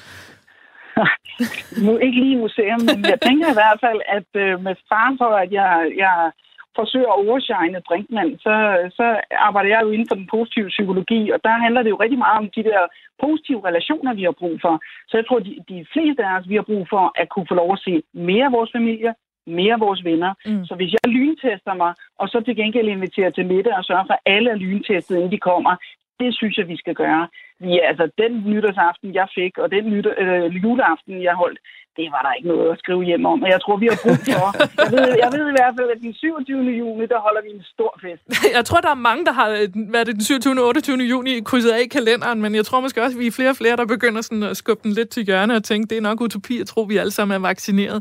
[1.86, 5.32] nu ikke lige museum, men jeg tænker i hvert fald, at øh, med far for,
[5.44, 6.32] at jeg, jeg
[6.80, 8.54] forsøger at overshine Brinkmann, så,
[8.98, 9.06] så
[9.48, 12.38] arbejder jeg jo inden for den positive psykologi, og der handler det jo rigtig meget
[12.42, 12.80] om de der
[13.24, 14.74] positive relationer, vi har brug for.
[15.08, 17.54] Så jeg tror, de, de fleste af os, vi har brug for at kunne få
[17.62, 17.94] lov at se
[18.28, 19.10] mere af vores familie,
[19.46, 20.32] mere af vores venner.
[20.46, 20.64] Mm.
[20.68, 24.16] Så hvis jeg lyntester mig, og så til gengæld inviterer til middag og sørger for,
[24.18, 25.74] at alle er lyntestet, inden de kommer,
[26.20, 27.28] det synes jeg, vi skal gøre.
[27.60, 31.58] Ja, altså den nytårsaften, jeg fik, og den nytår, øh, juleaften, jeg holdt,
[31.98, 33.42] det var der ikke noget at skrive hjem om.
[33.44, 34.46] Og jeg tror, vi har brug for.
[34.82, 36.58] Jeg ved, jeg ved i hvert fald, at den 27.
[36.82, 38.24] juni, der holder vi en stor fest.
[38.56, 39.48] Jeg tror, der er mange, der har
[39.94, 40.60] været den 27.
[40.60, 40.96] og 28.
[40.96, 43.56] juni krydset af i kalenderen, men jeg tror måske også, at vi er flere og
[43.56, 46.20] flere, der begynder sådan at skubbe den lidt til hjørne og tænke, det er nok
[46.20, 47.98] utopi at tro, at vi alle sammen er vaccineret.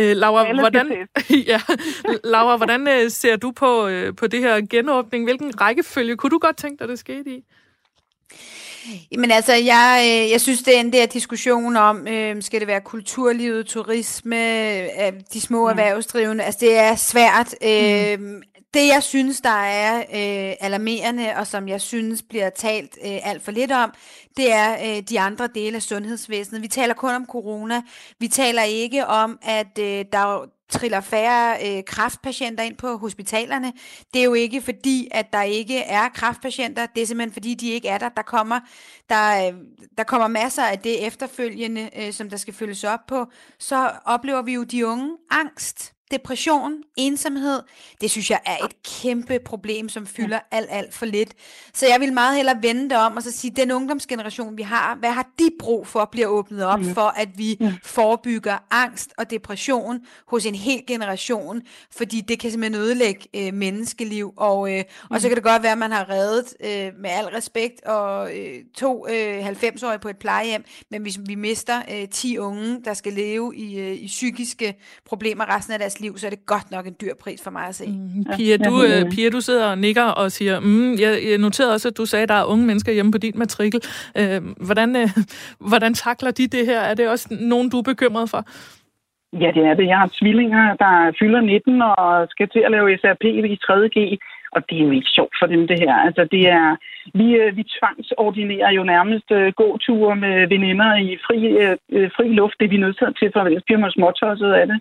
[0.00, 0.86] Øh, Laura, hvordan,
[1.52, 1.60] ja,
[2.24, 5.24] Laura, hvordan øh, ser du på, øh, på det her genåbning?
[5.24, 7.44] Hvilken rækkefølge kunne du godt tænke dig, det skete i?
[9.18, 12.68] Men altså, jeg, øh, jeg synes, det er en der diskussion om, øh, skal det
[12.68, 15.70] være kulturlivet, turisme, øh, de små mm.
[15.70, 17.54] erhvervsdrivende, altså det er svært.
[17.62, 18.42] Øh, mm.
[18.74, 23.44] Det, jeg synes, der er øh, alarmerende, og som jeg synes bliver talt øh, alt
[23.44, 23.92] for lidt om,
[24.36, 26.62] det er øh, de andre dele af sundhedsvæsenet.
[26.62, 27.82] Vi taler kun om corona.
[28.18, 33.72] Vi taler ikke om, at øh, der triller færre øh, kraftpatienter ind på hospitalerne.
[34.14, 36.86] Det er jo ikke fordi, at der ikke er kraftpatienter.
[36.86, 38.08] Det er simpelthen fordi, de ikke er der.
[38.08, 38.60] Der kommer,
[39.08, 39.58] der, øh,
[39.98, 43.26] der kommer masser af det efterfølgende, øh, som der skal følges op på.
[43.58, 47.62] Så oplever vi jo de unge angst depression, ensomhed,
[48.00, 50.56] det synes jeg er et kæmpe problem, som fylder ja.
[50.56, 51.34] alt, alt for lidt.
[51.74, 54.96] Så jeg vil meget hellere vende det om og så sige, den ungdomsgeneration, vi har,
[54.96, 56.92] hvad har de brug for at blive åbnet op ja.
[56.92, 57.74] for, at vi ja.
[57.82, 64.32] forebygger angst og depression hos en hel generation, fordi det kan simpelthen ødelægge øh, menneskeliv,
[64.36, 67.24] og, øh, og så kan det godt være, at man har reddet øh, med al
[67.24, 72.38] respekt og øh, to øh, 90-årige på et plejehjem, men hvis vi mister øh, 10
[72.38, 76.30] unge, der skal leve i, øh, i psykiske problemer resten af deres liv, så er
[76.30, 77.86] det godt nok en dyr pris for mig at se.
[77.86, 81.38] Mm, Pia, du, ja, øh, Pia, du sidder og nikker og siger, mm, jeg, jeg
[81.38, 83.80] noterede også, at du sagde, at der er unge mennesker hjemme på din matrikel.
[84.18, 85.08] Øh, hvordan, øh,
[85.70, 86.80] hvordan takler de det her?
[86.80, 88.44] Er det også nogen, du er bekymret for?
[89.32, 89.86] Ja, det er det.
[89.86, 94.18] Jeg har tvillinger, der fylder 19 og skal til at lave SRP i 3.G.
[94.52, 95.94] Og det er jo ikke sjovt for dem, det her.
[96.06, 96.76] Altså, det er,
[97.14, 102.56] vi, øh, vi tvangsordinerer jo nærmest uh, gåture med veninder i fri, uh, fri luft.
[102.58, 104.78] Det er vi nødt til, for ellers bliver man småtosset af det.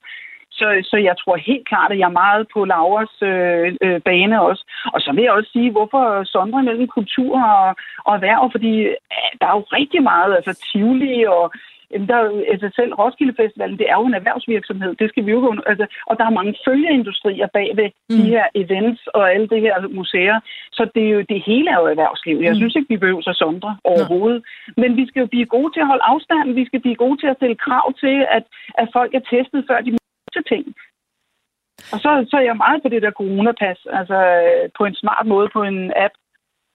[0.60, 4.41] Så, så jeg tror helt klart, at jeg er meget på Lauras øh, øh, bane
[4.41, 4.63] også.
[4.93, 9.30] Og så vil jeg også sige, hvorfor sondre mellem kultur og, og erhverv, fordi øh,
[9.39, 11.54] der er jo rigtig meget, altså Tivoli og
[11.91, 14.96] Jamen, der er jo, altså selv Roskilde Festivalen, det er jo en erhvervsvirksomhed.
[15.02, 18.15] Det skal vi jo altså, Og der er mange følgeindustrier bag ved mm.
[18.15, 20.39] de her events og alle de her museer.
[20.72, 22.38] Så det, er jo, det hele er jo erhvervsliv.
[22.38, 22.60] Jeg mm.
[22.60, 24.41] synes ikke, vi behøver så sondre overhovedet.
[24.43, 24.82] Ja.
[24.82, 26.54] Men vi skal jo blive gode til at holde afstand.
[26.54, 28.43] Vi skal blive gode til at stille krav til, at,
[28.82, 29.91] at folk er testet, før de
[30.38, 30.65] til ting.
[31.93, 34.17] Og så, så er jeg meget på det der coronapas, altså
[34.78, 36.15] på en smart måde på en app.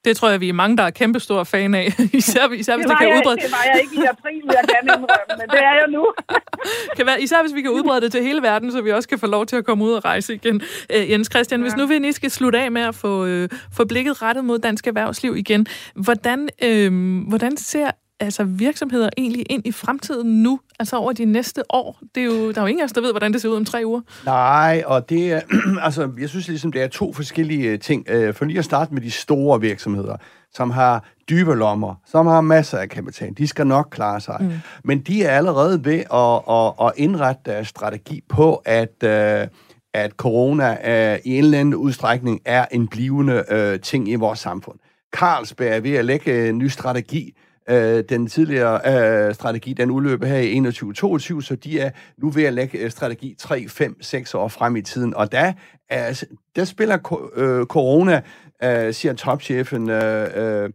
[0.05, 1.87] Det tror jeg, vi er mange, der er kæmpestor fan af.
[2.21, 3.37] især, især hvis det, det kan udbrede...
[3.37, 6.05] Det var jeg ikke i april, jeg gerne indrømme, men det er jeg nu.
[6.97, 9.19] kan være, især hvis vi kan udbrede det til hele verden, så vi også kan
[9.19, 10.57] få lov til at komme ud og rejse igen.
[10.97, 11.65] Uh, Jens Christian, ja.
[11.65, 14.59] hvis nu vi lige skal slutte af med at få, uh, få blikket rettet mod
[14.59, 17.91] dansk erhvervsliv igen, hvordan, uh, hvordan ser
[18.25, 21.99] altså virksomheder egentlig ind i fremtiden nu, altså over de næste år?
[22.15, 23.57] Det er jo, der er jo ingen af os, der ved, hvordan det ser ud
[23.57, 24.01] om tre uger.
[24.25, 25.41] Nej, og det er,
[25.87, 28.07] altså, jeg synes ligesom, det er to forskellige øh, ting.
[28.09, 30.17] Øh, for lige at starte med de store virksomheder,
[30.55, 33.35] som har dybe lommer, som har masser af kapital.
[33.39, 34.37] De skal nok klare sig.
[34.41, 34.53] Mm.
[34.85, 39.49] Men de er allerede ved at, at, at indrette deres strategi på, at øh,
[39.95, 44.39] at corona uh, i en eller anden udstrækning er en blivende uh, ting i vores
[44.39, 44.79] samfund.
[45.17, 47.37] Carlsberg er ved at lægge en ny strategi
[47.69, 48.81] Øh, den tidligere
[49.29, 52.91] øh, strategi, den udløber her i 21-22, så de er nu ved at lægge øh,
[52.91, 55.15] strategi 3, 5, 6 år frem i tiden.
[55.15, 55.53] Og der,
[55.91, 56.25] er,
[56.57, 58.21] der spiller øh, corona,
[58.63, 60.71] øh, siger topchefen, øh, øh,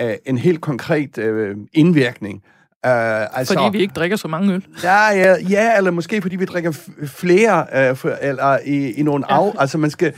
[0.00, 2.42] øh, en helt konkret øh, indvirkning.
[2.86, 4.66] Uh, altså, fordi vi ikke drikker så mange øl?
[4.82, 6.72] Ja, ja, ja eller måske fordi vi drikker
[7.06, 9.52] flere, uh, for, eller i, i nogle af...
[9.58, 10.12] Altså man skal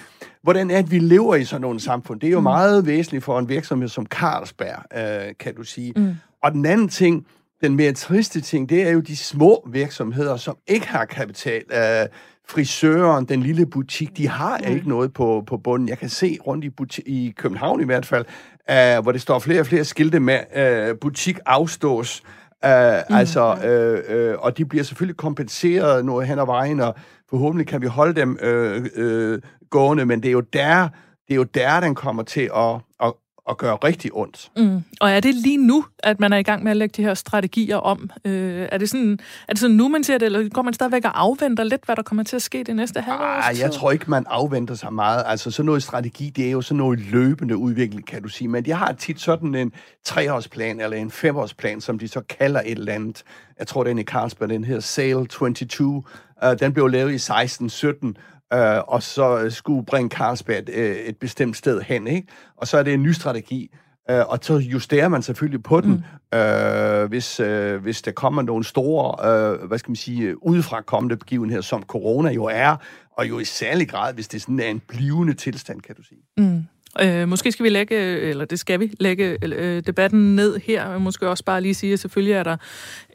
[0.48, 2.20] hvordan er det, vi lever i sådan nogle samfund?
[2.20, 2.42] Det er jo mm.
[2.44, 5.92] meget væsentligt for en virksomhed som Carlsberg, øh, kan du sige.
[5.96, 6.14] Mm.
[6.42, 7.26] Og den anden ting,
[7.62, 11.62] den mere triste ting, det er jo de små virksomheder, som ikke har kapital.
[11.70, 12.06] Øh,
[12.48, 14.72] frisøren, den lille butik, de har mm.
[14.74, 15.88] ikke noget på, på bunden.
[15.88, 18.24] Jeg kan se rundt i, butik, i København i hvert fald,
[18.70, 22.22] øh, hvor det står flere og flere skilte med, øh, butik afstås.
[22.64, 23.16] Uh, mm.
[23.16, 26.94] Altså, uh, uh, og de bliver selvfølgelig kompenseret noget hen ad vejen, og
[27.30, 30.88] forhåbentlig kan vi holde dem øh, øh, gående, men det er jo der,
[31.28, 33.12] det er jo der, den kommer til at, at,
[33.48, 34.50] at gøre rigtig ondt.
[34.56, 34.82] Mm.
[35.00, 37.14] Og er det lige nu, at man er i gang med at lægge de her
[37.14, 38.10] strategier om?
[38.24, 41.04] Øh, er, det sådan, er det sådan nu, man ser det, eller går man stadigvæk
[41.04, 43.24] og afventer lidt, hvad der kommer til at ske det næste halvår?
[43.24, 45.22] Ah, jeg tror ikke, man afventer sig meget.
[45.26, 48.48] Altså sådan noget strategi, det er jo sådan noget løbende udvikling, kan du sige.
[48.48, 49.72] Men de har tit sådan en
[50.04, 53.22] treårsplan eller en femårsplan, som de så kalder et eller andet.
[53.58, 56.02] Jeg tror, den i Carlsberg, den her Sale 22.
[56.44, 58.12] Uh, den blev lavet i 16-17,
[58.52, 62.28] øh, og så skulle bringe Carlsberg et, øh, et bestemt sted hen, ikke?
[62.56, 63.70] Og så er det en ny strategi,
[64.10, 66.38] Øh, og så justerer man selvfølgelig på den, mm.
[66.38, 71.16] øh, hvis, øh, hvis der kommer nogle store, øh, hvad skal man sige, udefra kommende
[71.16, 72.76] begivenheder, som corona jo er,
[73.16, 76.20] og jo i særlig grad, hvis det sådan er en blivende tilstand, kan du sige.
[76.36, 76.62] Mm.
[77.02, 81.02] Øh, måske skal vi lægge, eller det skal vi, lægge øh, debatten ned her, og
[81.02, 82.56] måske også bare lige sige, at selvfølgelig er der,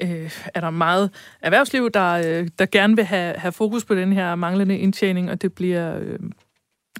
[0.01, 1.09] øh, er der meget
[1.41, 5.41] erhvervsliv, der, øh, der gerne vil have, have fokus på den her manglende indtjening, og
[5.41, 5.99] det bliver...
[5.99, 6.19] Øh,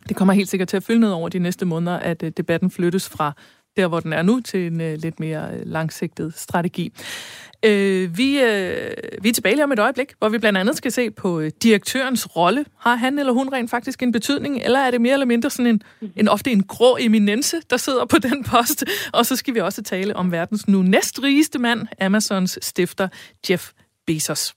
[0.09, 2.71] det kommer helt sikkert til at fylde noget over de næste måneder, at øh, debatten
[2.71, 3.33] flyttes fra
[3.77, 6.93] der, hvor den er nu, til en øh, lidt mere øh, langsigtet strategi.
[7.65, 10.91] Øh, vi, øh, vi er tilbage lige om et øjeblik, hvor vi blandt andet skal
[10.91, 12.65] se på øh, direktørens rolle.
[12.79, 15.67] Har han eller hun rent faktisk en betydning, eller er det mere eller mindre sådan
[15.67, 15.81] en,
[16.15, 18.85] en ofte en grå eminence, der sidder på den post?
[19.13, 23.07] Og så skal vi også tale om verdens nu næstrigeste mand, Amazons stifter
[23.49, 23.71] Jeff
[24.07, 24.53] Bezos.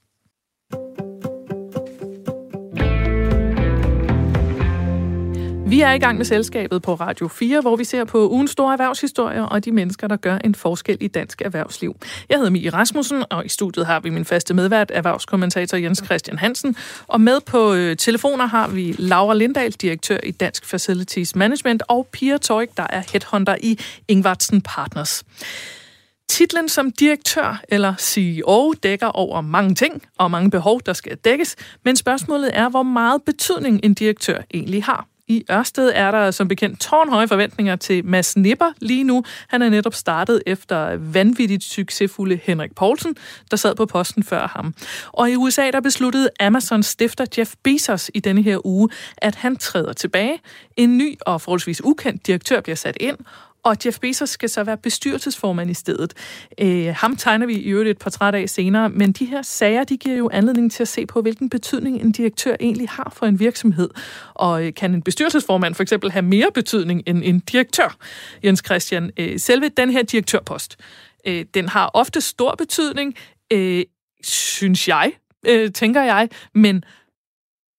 [5.69, 8.73] Vi er i gang med selskabet på Radio 4, hvor vi ser på ugens store
[8.73, 11.95] erhvervshistorier og de mennesker, der gør en forskel i dansk erhvervsliv.
[12.29, 16.37] Jeg hedder Mie Rasmussen, og i studiet har vi min faste medvært, erhvervskommentator Jens Christian
[16.37, 16.75] Hansen.
[17.07, 22.07] Og med på øh, telefoner har vi Laura Lindahl, direktør i Dansk Facilities Management, og
[22.11, 25.23] Pia Toik, der er headhunter i Ingvartsen Partners.
[26.29, 31.55] Titlen som direktør eller CEO dækker over mange ting og mange behov, der skal dækkes,
[31.85, 35.07] men spørgsmålet er, hvor meget betydning en direktør egentlig har.
[35.29, 39.23] I Ørsted er der som bekendt tårnhøje forventninger til Mads Nipper lige nu.
[39.47, 43.15] Han er netop startet efter vanvittigt succesfulde Henrik Poulsen,
[43.51, 44.73] der sad på posten før ham.
[45.07, 49.55] Og i USA der besluttede Amazons stifter Jeff Bezos i denne her uge, at han
[49.55, 50.39] træder tilbage.
[50.77, 53.17] En ny og forholdsvis ukendt direktør bliver sat ind,
[53.67, 56.13] og Jeff Bezos skal så være bestyrelsesformand i stedet.
[56.61, 59.97] Øh, ham tegner vi i øvrigt et portræt af senere, men de her sager, de
[59.97, 63.39] giver jo anledning til at se på, hvilken betydning en direktør egentlig har for en
[63.39, 63.89] virksomhed.
[64.33, 67.97] Og øh, kan en bestyrelsesformand for eksempel have mere betydning end en direktør?
[68.43, 70.77] Jens Christian, øh, selve den her direktørpost,
[71.27, 73.15] øh, den har ofte stor betydning,
[73.53, 73.83] øh,
[74.23, 75.11] synes jeg,
[75.47, 76.83] øh, tænker jeg, men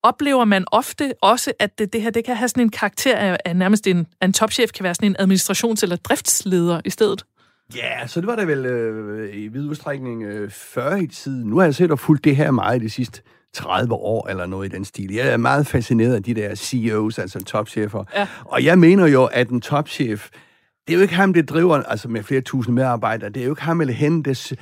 [0.08, 3.36] oplever man ofte også, at det, det her det kan have sådan en karakter af,
[3.44, 7.24] af nærmest en, en topchef, kan være sådan en administrations- eller driftsleder i stedet?
[7.76, 11.50] Ja, så det var da vel øh, i vid udstrækning øh, før i tiden.
[11.50, 13.22] Nu har jeg set og fulgt det her meget de sidste
[13.54, 15.12] 30 år eller noget i den stil.
[15.12, 18.04] Jeg er meget fascineret af de der CEOs, altså topchefer.
[18.14, 18.26] Ja.
[18.44, 20.28] Og jeg mener jo, at en topchef,
[20.86, 23.52] det er jo ikke ham, det driver, altså med flere tusind medarbejdere, det er jo
[23.52, 24.52] ikke ham eller hende, der,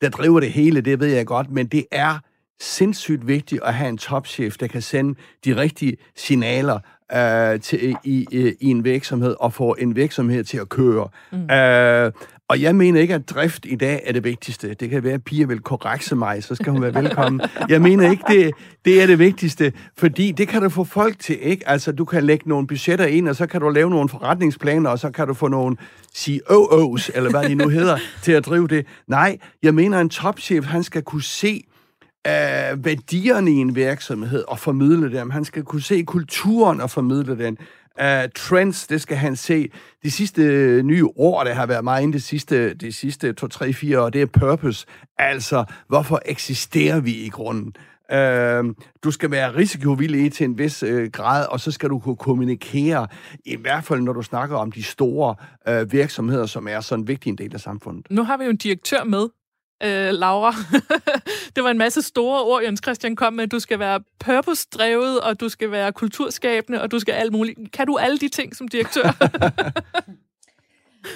[0.00, 2.18] der driver det hele, det ved jeg godt, men det er
[2.60, 5.14] sindssygt vigtigt at have en topchef, der kan sende
[5.44, 6.78] de rigtige signaler
[7.14, 11.08] øh, til, i, i, i en virksomhed og få en virksomhed til at køre.
[11.32, 11.50] Mm.
[11.50, 12.12] Øh,
[12.48, 14.74] og jeg mener ikke, at drift i dag er det vigtigste.
[14.74, 17.40] Det kan være, at Pia vil korrekse mig, så skal hun være velkommen.
[17.68, 21.38] Jeg mener ikke, det, det er det vigtigste, fordi det kan du få folk til,
[21.40, 21.68] ikke?
[21.68, 24.98] Altså, du kan lægge nogle budgetter ind, og så kan du lave nogle forretningsplaner, og
[24.98, 25.76] så kan du få nogle
[26.16, 28.86] COOs, eller hvad de nu hedder, til at drive det.
[29.06, 31.64] Nej, jeg mener, en topchef, han skal kunne se,
[32.26, 35.30] øh, værdierne i en virksomhed og formidle dem.
[35.30, 37.58] Han skal kunne se kulturen og formidle den.
[38.00, 39.70] Uh, trends, det skal han se.
[40.02, 43.72] De sidste øh, nye ord, der har været meget de sidste, de sidste to, tre,
[43.72, 44.86] fire år, det er purpose.
[45.18, 47.76] Altså, hvorfor eksisterer vi i grunden?
[48.12, 52.16] Uh, du skal være risikovillig til en vis uh, grad, og så skal du kunne
[52.16, 53.06] kommunikere,
[53.44, 55.34] i hvert fald når du snakker om de store
[55.70, 58.06] uh, virksomheder, som er sådan en vigtig en del af samfundet.
[58.10, 59.28] Nu har vi jo en direktør med,
[59.84, 60.54] øh, Laura.
[61.56, 63.46] det var en masse store ord, Jens Christian kom med.
[63.46, 67.72] Du skal være purpose-drevet, og du skal være kulturskabende, og du skal alt muligt.
[67.72, 69.10] Kan du alle de ting som direktør?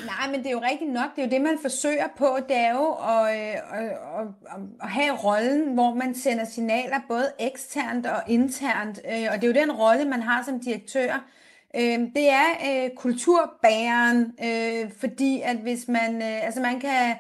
[0.07, 1.17] Nej, men det er jo rigtigt nok.
[1.17, 2.39] Det er jo det, man forsøger på.
[2.49, 3.35] Det er jo at,
[3.73, 9.01] at, at, at have rollen, hvor man sender signaler både eksternt og internt.
[9.13, 11.25] Øh, og det er jo den rolle, man har som direktør.
[11.77, 14.33] Øh, det er øh, kulturbæreren,
[15.01, 17.15] fordi at hvis man, altså man kan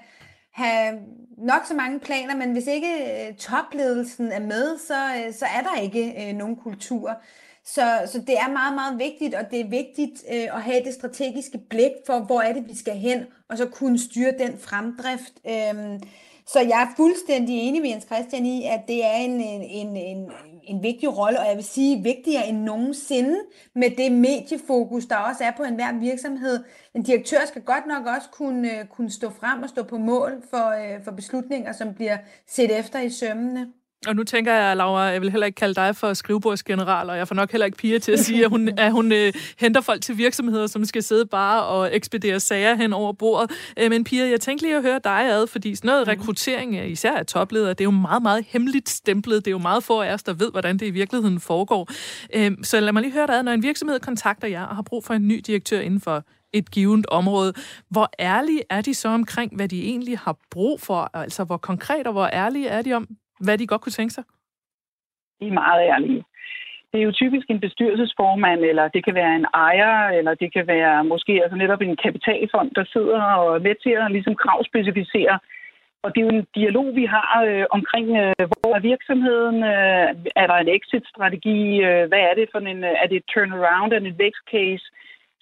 [0.59, 0.99] have
[1.39, 2.93] nok så mange planer, men hvis ikke
[3.29, 7.17] øh, topledelsen er med, så, øh, så er der ikke øh, nogen kultur.
[7.65, 10.95] Så, så det er meget, meget vigtigt, og det er vigtigt øh, at have det
[10.95, 15.33] strategiske blik for, hvor er det, vi skal hen, og så kunne styre den fremdrift.
[15.47, 16.01] Øh,
[16.47, 19.97] så jeg er fuldstændig enig med Jens Christian i, at det er en, en, en,
[19.97, 20.31] en
[20.69, 23.37] en vigtig rolle, og jeg vil sige vigtigere end nogensinde
[23.75, 26.65] med det mediefokus, der også er på enhver virksomhed.
[26.95, 30.43] En direktør skal godt nok også kunne, øh, kunne stå frem og stå på mål
[30.51, 33.73] for, øh, for beslutninger, som bliver set efter i sømmene.
[34.07, 37.29] Og nu tænker jeg, Laura, jeg vil heller ikke kalde dig for skrivebordsgeneral, og jeg
[37.29, 40.03] får nok heller ikke Pia til at sige, at hun, at hun øh, henter folk
[40.03, 43.51] til virksomheder, som skal sidde bare og ekspedere sager hen over bordet.
[43.79, 46.11] Øh, men Pia, jeg tænkte lige at høre dig ad, fordi sådan noget mhm.
[46.11, 49.45] rekruttering, især af topledere, det er jo meget, meget hemmeligt stemplet.
[49.45, 51.89] Det er jo meget få af os, der ved, hvordan det i virkeligheden foregår.
[52.35, 54.83] Øh, så lad mig lige høre dig ad, når en virksomhed kontakter jer og har
[54.83, 57.53] brug for en ny direktør inden for et givet område.
[57.91, 61.11] Hvor ærlige er de så omkring, hvad de egentlig har brug for?
[61.15, 63.09] Altså, hvor konkret og hvor ærlige er de om,
[63.41, 64.25] hvad de godt kunne tænke sig?
[65.41, 66.25] De er meget ærlige.
[66.93, 70.67] Det er jo typisk en bestyrelsesformand, eller det kan være en ejer, eller det kan
[70.67, 75.39] være måske altså netop en kapitalfond, der sidder og er med til at ligesom kravspecificere,
[76.03, 80.09] og det er jo en dialog, vi har øh, omkring, øh, hvor er virksomheden, øh,
[80.43, 83.93] er der en exit-strategi, øh, hvad er det for en, øh, er det et turnaround,
[83.93, 84.87] er det en vækstcase,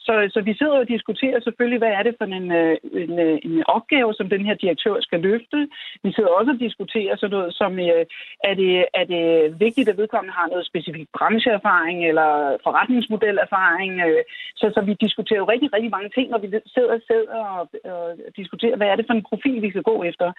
[0.07, 3.39] så, så vi sidder og diskuterer selvfølgelig, hvad er det for en, øh, en, øh,
[3.49, 5.69] en opgave, som den her direktør skal løfte.
[6.05, 8.05] Vi sidder også og diskuterer sådan noget som, øh,
[8.51, 9.25] er det, er det
[9.61, 12.31] vigtigt, at vedkommende har noget specifik brancheerfaring eller
[12.67, 13.93] forretningsmodelerfaring.
[14.61, 17.69] Så, så vi diskuterer jo rigtig, rigtig mange ting, når vi sidder og, sidder og,
[17.95, 18.05] og
[18.37, 20.33] diskuterer, hvad er det for en profil, vi skal gå efter.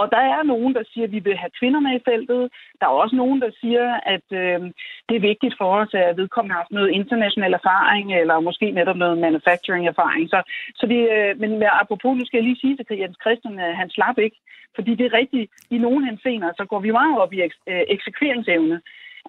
[0.00, 2.42] Og der er nogen, der siger, at vi vil have kvinder med i feltet.
[2.80, 4.60] Der er også nogen, der siger, at øh,
[5.08, 8.96] det er vigtigt for os, at vedkommende har haft noget international erfaring, eller måske netop
[8.96, 10.24] noget noget manufacturing-erfaring.
[10.34, 10.38] Så,
[10.78, 13.76] så det, øh, men med, apropos, nu skal jeg lige sige til Jens Christian, at
[13.80, 14.38] han slap ikke.
[14.76, 17.84] Fordi det er rigtigt, i nogle henseender, så går vi meget op i eks- øh,
[17.94, 18.80] eksekveringsevne.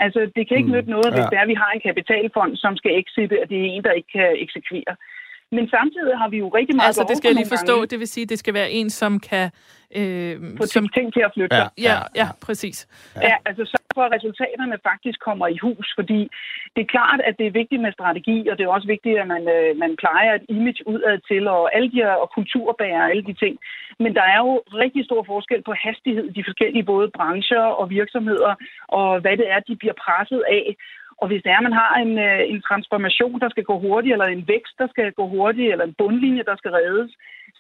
[0.04, 0.76] Altså, det kan ikke mm.
[0.76, 1.30] nytte noget, hvis ja.
[1.32, 3.92] det er, at vi har en kapitalfond, som skal exitte, og det er en, der
[4.00, 4.94] ikke kan eksekvere.
[5.52, 7.76] Men samtidig har vi jo rigtig meget Altså, det skal jeg lige forstå.
[7.76, 7.88] Gange.
[7.88, 9.52] Det vil sige, at det skal være en, som kan...
[9.96, 10.88] Øh, Få som...
[10.98, 12.88] ting til at flytte ja, ja, ja, præcis.
[13.16, 16.20] Ja, ja altså så for, at resultaterne faktisk kommer i hus, fordi
[16.76, 19.28] det er klart, at det er vigtigt med strategi, og det er også vigtigt, at
[19.34, 23.10] man, øh, man plejer et image udad til, og alle de her, og kulturbærer og
[23.12, 23.56] alle de ting.
[24.04, 24.54] Men der er jo
[24.84, 28.54] rigtig stor forskel på hastighed i de forskellige både brancher og virksomheder,
[28.88, 30.66] og hvad det er, de bliver presset af.
[31.22, 34.14] Og hvis det er, at man har en, øh, en transformation, der skal gå hurtigt,
[34.14, 37.12] eller en vækst, der skal gå hurtigt, eller en bundlinje, der skal reddes,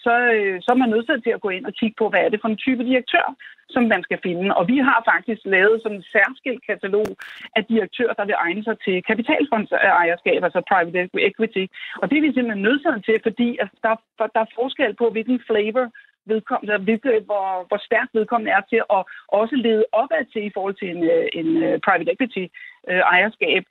[0.05, 2.29] så, øh, så er man nødt til at gå ind og kigge på, hvad er
[2.29, 3.27] det for en type direktør,
[3.69, 4.55] som man skal finde.
[4.59, 7.09] Og vi har faktisk lavet sådan en særskilt katalog
[7.57, 11.63] af direktører, der vil egne sig til kapitalfondsejerskab, altså private equity.
[12.01, 13.47] Og det er vi simpelthen nødt til, fordi
[13.83, 13.93] der,
[14.35, 15.85] der er forskel på, hvilken flavor
[16.31, 20.75] vedkommende, hvilke, hvor, hvor stærkt vedkommende er til at også lede opad til i forhold
[20.81, 22.43] til en, øh, en øh, private equity
[22.89, 23.63] øh, ejerskab.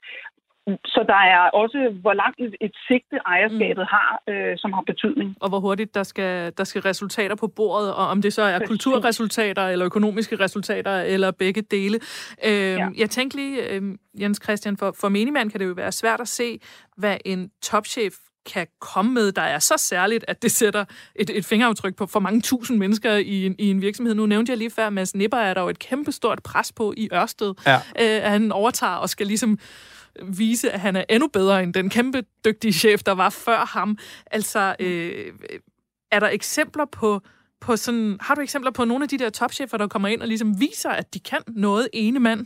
[0.85, 3.93] Så der er også, hvor langt et sigte ejerskabet mm.
[3.95, 5.35] har, øh, som har betydning.
[5.41, 8.59] Og hvor hurtigt der skal, der skal resultater på bordet, og om det så er
[8.67, 11.99] kulturresultater, eller økonomiske resultater, eller begge dele.
[12.45, 12.87] Øh, ja.
[12.97, 13.81] Jeg tænker lige, øh,
[14.21, 16.59] Jens Christian, for, for menigmand kan det jo være svært at se,
[16.97, 18.13] hvad en topchef
[18.53, 22.19] kan komme med, der er så særligt, at det sætter et, et fingeraftryk på for
[22.19, 24.13] mange tusind mennesker i en, i en virksomhed.
[24.13, 26.93] Nu nævnte jeg lige før, at Mads Nipper er der jo et kæmpestort pres på
[26.97, 27.53] i Ørsted.
[27.65, 27.75] Ja.
[27.75, 29.59] Øh, at han overtager og skal ligesom
[30.23, 33.97] vise, at han er endnu bedre end den kæmpe dygtige chef, der var før ham.
[34.31, 35.33] Altså, øh,
[36.11, 37.21] er der eksempler på,
[37.61, 40.27] på sådan, har du eksempler på nogle af de der topchefer, der kommer ind og
[40.27, 42.45] ligesom viser, at de kan noget ene mand?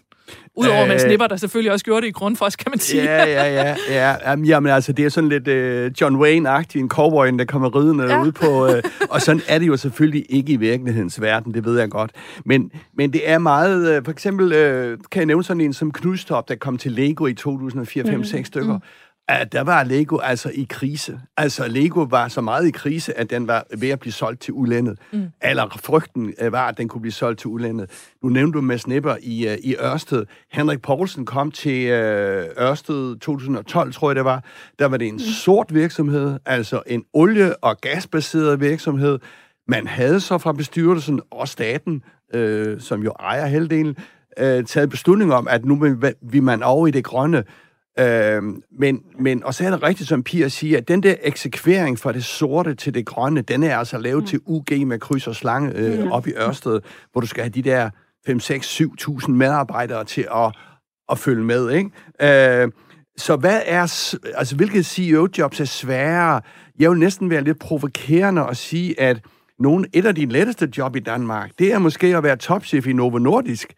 [0.55, 3.03] Udover øh, Snipper, der selvfølgelig også gjorde det i Grundfos, kan man sige.
[3.03, 4.15] Ja, ja, ja.
[4.25, 4.35] ja.
[4.45, 8.23] Jamen, altså, det er sådan lidt uh, John Wayne-agtig, en cowboy, der kommer ridende ja.
[8.23, 8.65] ud på...
[8.67, 8.73] Uh,
[9.09, 12.11] og sådan er det jo selvfølgelig ikke i virkelighedens verden, det ved jeg godt.
[12.45, 13.97] Men, men det er meget...
[13.97, 17.25] Uh, for eksempel uh, kan jeg nævne sådan en som Knudstop, der kom til Lego
[17.25, 18.43] i 2004-5-6 mm.
[18.43, 18.73] stykker.
[18.73, 18.81] Mm
[19.29, 21.19] at der var Lego altså i krise.
[21.37, 24.53] Altså, Lego var så meget i krise, at den var ved at blive solgt til
[24.53, 24.99] udlandet.
[25.11, 25.27] Mm.
[25.41, 27.89] Eller frygten øh, var, at den kunne blive solgt til udlandet.
[28.23, 30.25] Nu nævnte du Mads Nipper i, uh, i Ørsted.
[30.51, 34.43] Henrik Poulsen kom til uh, Ørsted 2012, tror jeg det var.
[34.79, 35.19] Der var det en mm.
[35.19, 39.19] sort virksomhed, altså en olie- og gasbaseret virksomhed.
[39.67, 42.03] Man havde så fra bestyrelsen og staten,
[42.35, 43.97] uh, som jo ejer halvdelen,
[44.41, 47.43] uh, taget beslutning om, at nu vil, vil man over i det grønne.
[47.99, 48.43] Øh,
[48.79, 52.11] men, men, og så er det rigtigt, som Pia siger, at den der eksekvering fra
[52.11, 54.27] det sorte til det grønne, den er altså lavet mm.
[54.27, 56.11] til UG med kryds og slange øh, mm.
[56.11, 56.79] op i Ørsted,
[57.11, 57.89] hvor du skal have de der
[58.25, 60.55] 5, 6, 7.000 medarbejdere til at,
[61.11, 62.61] at følge med, ikke?
[62.61, 62.71] Øh,
[63.17, 63.81] så hvad er,
[64.35, 66.41] altså hvilke CEO-jobs er sværere?
[66.79, 69.21] Jeg vil næsten være lidt provokerende at sige, at
[69.59, 72.93] nogen, et af de letteste job i Danmark, det er måske at være topchef i
[72.93, 73.73] Novo Nordisk.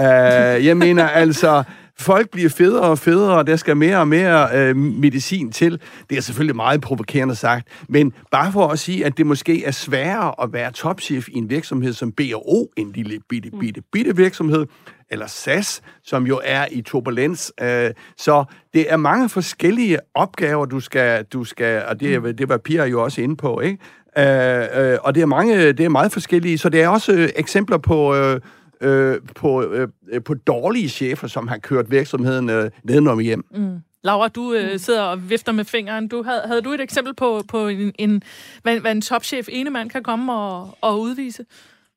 [0.00, 1.62] Uh, jeg mener altså,
[1.98, 5.80] folk bliver federe og federe, og der skal mere og mere øh, medicin til.
[6.10, 9.70] Det er selvfølgelig meget provokerende sagt, men bare for at sige, at det måske er
[9.70, 14.66] sværere at være topchef i en virksomhed som B&O, en lille bitte, bitte, bitte virksomhed,
[15.10, 17.52] eller SAS, som jo er i turbulens.
[17.60, 22.36] Øh, så det er mange forskellige opgaver, du skal, du skal og det, mm.
[22.36, 23.78] det var Pia jo også inde på, ikke?
[24.18, 27.28] Øh, øh, og det er, mange, det er meget forskellige, så det er også øh,
[27.36, 28.14] eksempler på...
[28.14, 28.40] Øh,
[28.80, 29.88] øh, på, øh,
[30.24, 33.44] på dårlige chefer, som har kørt virksomheden øh, nedenom hjem.
[33.50, 33.78] Mm.
[34.04, 36.08] Laura, du øh, sidder og vifter med fingeren.
[36.08, 38.22] Du, havde, havde du et eksempel på, på en, en,
[38.62, 41.44] hvad, hvad en topchef ene mand kan komme og, og udvise?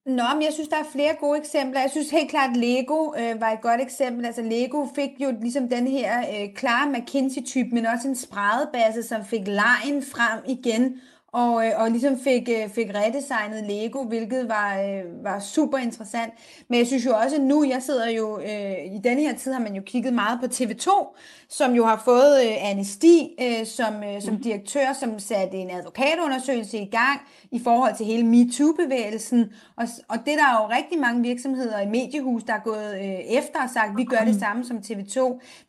[0.05, 1.81] Nå, men jeg synes, der er flere gode eksempler.
[1.81, 4.25] Jeg synes helt klart, at Lego øh, var et godt eksempel.
[4.25, 9.25] Altså Lego fik jo ligesom den her øh, klare McKinsey-type, men også en spredebasse, som
[9.25, 11.01] fik lejen frem igen
[11.37, 16.33] og, øh, og ligesom fik, øh, fik redesignet Lego, hvilket var, øh, var super interessant.
[16.69, 19.53] Men jeg synes jo også, at nu, jeg sidder jo, øh, i denne her tid
[19.53, 20.89] har man jo kigget meget på TV2,
[21.49, 24.41] som jo har fået øh, Anne Stig øh, som, øh, som mm.
[24.41, 27.21] direktør, som satte en advokatundersøgelse i gang
[27.51, 29.45] i forhold til hele MeToo-bevægelsen.
[29.75, 33.19] Og, og det der er jo rigtig mange virksomheder i mediehus, der er gået øh,
[33.37, 34.39] efter og sagt, vi gør det mm.
[34.39, 35.19] samme som TV2.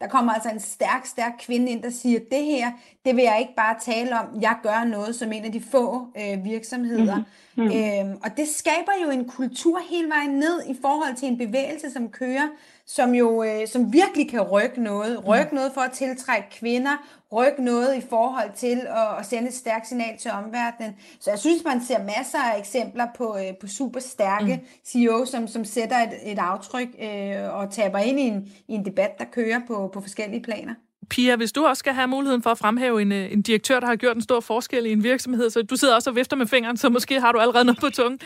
[0.01, 2.71] Der kommer altså en stærk, stærk kvinde ind, der siger, det her,
[3.09, 6.07] det vil jeg ikke bare tale om, jeg gør noget som en af de få
[6.17, 7.17] øh, virksomheder.
[7.17, 7.25] Mm.
[7.57, 7.65] Mm.
[7.65, 11.91] Øhm, og det skaber jo en kultur hele vejen ned i forhold til en bevægelse,
[11.91, 12.49] som kører,
[12.87, 15.27] som jo øh, som virkelig kan rykke noget.
[15.29, 15.55] Rykke mm.
[15.55, 19.89] noget for at tiltrække kvinder, rykke noget i forhold til at, at sende et stærkt
[19.89, 20.97] signal til omverdenen.
[21.21, 24.67] Så jeg synes, man ser masser af eksempler på, øh, på super stærke mm.
[24.87, 28.85] CEO, som, som sætter et, et aftryk øh, og taber ind i en, i en
[28.85, 30.75] debat, der kører på, på forskellige planer.
[31.11, 33.87] Pia, hvis du også skal have muligheden for at fremhæve en, øh, en direktør, der
[33.87, 36.47] har gjort en stor forskel i en virksomhed, så du sidder også og vifter med
[36.47, 38.21] fingeren, så måske har du allerede noget på tungen.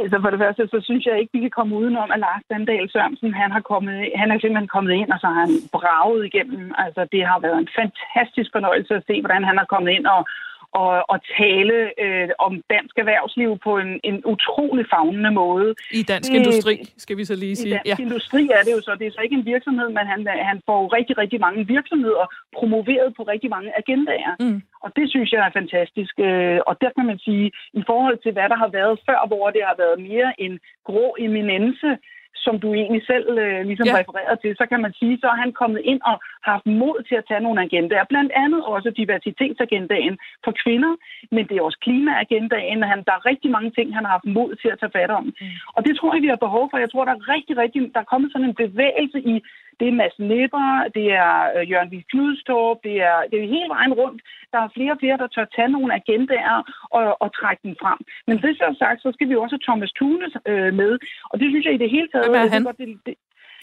[0.00, 2.90] Altså for det første, så synes jeg ikke, vi kan komme udenom, at Lars Dandal
[2.92, 6.64] Sørensen, han, har kommet, han er simpelthen kommet ind, og så har han braget igennem.
[6.84, 10.22] Altså det har været en fantastisk fornøjelse at se, hvordan han har kommet ind og,
[10.80, 15.74] og, og tale øh, om dansk erhvervsliv på en, en utrolig fagnende måde.
[16.00, 17.68] I dansk det, industri, skal vi så lige sige.
[17.68, 18.04] I dansk ja.
[18.06, 18.92] industri er det jo så.
[18.98, 20.20] Det er så ikke en virksomhed, men han,
[20.50, 22.24] han får rigtig, rigtig mange virksomheder
[22.58, 24.34] promoveret på rigtig mange agendaer.
[24.40, 24.62] Mm.
[24.84, 26.14] Og det synes jeg er fantastisk.
[26.28, 27.46] Øh, og der kan man sige,
[27.80, 30.54] i forhold til hvad der har været før, hvor det har været mere en
[30.88, 31.88] grå eminence,
[32.34, 33.98] som du egentlig selv øh, ligesom ja.
[33.98, 36.16] refererede til, så kan man sige, så er han kommet ind og
[36.50, 38.04] haft mod til at tage nogle agendaer.
[38.12, 40.92] Blandt andet også diversitetsagendaen for kvinder,
[41.34, 42.82] men det er også klimaagendaen.
[42.82, 45.24] Han, der er rigtig mange ting, han har haft mod til at tage fat om.
[45.24, 45.46] Mm.
[45.76, 46.78] Og det tror jeg, vi har behov for.
[46.78, 49.34] Jeg tror, der er rigtig, rigtig, der er kommet sådan en bevægelse i
[49.80, 53.68] det er Mads Nipper, det er øh, Jørgen Vig Knudstorp, det er, det er hele
[53.76, 54.20] vejen rundt.
[54.52, 56.58] Der er flere og flere, der tør tage nogle agendaer
[56.96, 57.98] og, og trække dem frem.
[58.26, 60.92] Men det så sagt, så skal vi også have Thomas Thunes øh, med.
[61.30, 62.21] Og det synes jeg i det hele taget...
[62.22, 62.64] Hvem er han?
[62.64, 63.14] Det, det,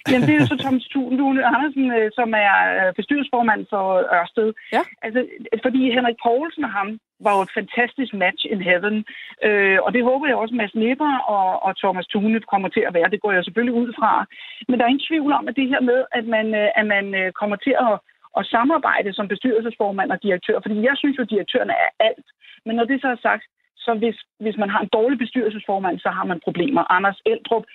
[0.08, 3.86] Jamen, det er jo så Thomas Thune Andersen, øh, som er øh, bestyrelsesformand for
[4.20, 4.50] Ørsted.
[4.76, 4.84] Ja.
[5.06, 5.20] Altså,
[5.66, 6.90] fordi Henrik Poulsen og ham
[7.26, 8.96] var jo et fantastisk match in heaven.
[9.48, 12.94] Øh, og det håber jeg også, Mads Nipper og, og Thomas Thune kommer til at
[12.94, 13.12] være.
[13.14, 14.12] Det går jeg selvfølgelig ud fra.
[14.68, 16.46] Men der er ingen tvivl om, at det her med, at man,
[16.80, 17.06] at man
[17.40, 17.94] kommer til at,
[18.40, 22.28] at samarbejde som bestyrelsesformand og direktør, fordi jeg synes jo, at direktøren er alt.
[22.66, 23.44] Men når det så er sagt,
[23.86, 26.92] så hvis, hvis man har en dårlig bestyrelsesformand, så har man problemer.
[26.96, 27.66] Anders Eldrup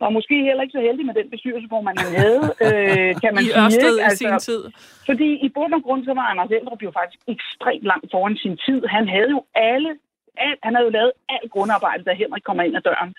[0.00, 3.46] var måske heller ikke så heldig med den bestyrelsesform, man havde, øh, kan man I
[3.46, 3.64] sige.
[3.64, 4.04] Ørsted ikke?
[4.08, 4.62] Altså, i sin tid.
[5.08, 8.56] Fordi i bund og grund, så var Anders Eldrup jo faktisk ekstremt langt foran sin
[8.66, 8.80] tid.
[8.96, 9.90] Han havde jo alle,
[10.46, 13.12] alt, han havde jo lavet alt grundarbejde, da Henrik kommer ind ad døren.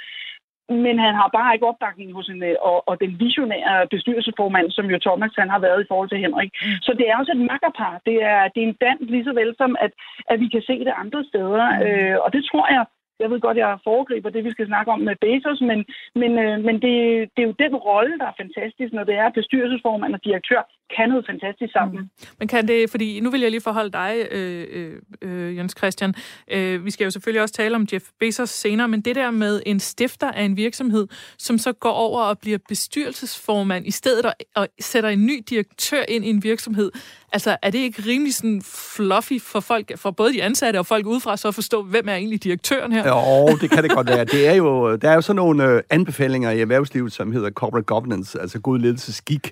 [0.86, 4.86] Men han har bare ikke opbakning hos en, øh, og, og den visionære bestyrelsesformand, som
[4.93, 6.51] jo Thomas han har været i forhold til Henrik.
[6.61, 6.77] Mm.
[6.86, 7.95] Så det er også et makkerpar.
[8.05, 9.91] Det er, det er en dans lige så vel som, at,
[10.32, 11.65] at vi kan se det andre steder.
[11.71, 11.82] Mm.
[11.86, 12.84] Øh, og det tror jeg,
[13.22, 15.80] jeg ved godt, jeg foregriber det, vi skal snakke om med Bezos, men,
[16.22, 16.95] men, øh, men det,
[17.34, 20.61] det er jo den rolle, der er fantastisk, når det er bestyrelsesformand og direktør
[20.97, 21.97] kan noget fantastisk sammen.
[22.01, 22.09] Mm.
[22.39, 26.13] Men kan det, fordi nu vil jeg lige forholde dig, øh, øh, øh, Jens Christian.
[26.51, 29.61] Øh, vi skal jo selvfølgelig også tale om Jeff Bezos senere, men det der med
[29.65, 34.33] en stifter af en virksomhed, som så går over og bliver bestyrelsesformand i stedet og,
[34.55, 36.91] og sætter en ny direktør ind i en virksomhed,
[37.33, 38.61] altså er det ikke rimelig sådan
[38.95, 42.15] fluffy for folk, for både de ansatte og folk udefra, så at forstå, hvem er
[42.15, 43.07] egentlig direktøren her?
[43.07, 44.25] Jo, det kan det godt være.
[44.35, 47.85] Det er jo, der er jo sådan nogle øh, anbefalinger i erhvervslivet, som hedder corporate
[47.85, 49.51] governance, altså god ledelsesskik,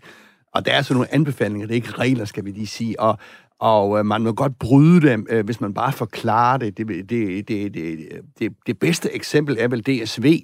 [0.53, 3.17] og der er sådan nogle anbefalinger, det er ikke regler, skal vi lige sige, og,
[3.59, 6.77] og øh, man må godt bryde dem, øh, hvis man bare forklarer det.
[6.77, 7.73] Det, det, det, det,
[8.39, 8.53] det.
[8.67, 10.39] det bedste eksempel er vel DSV,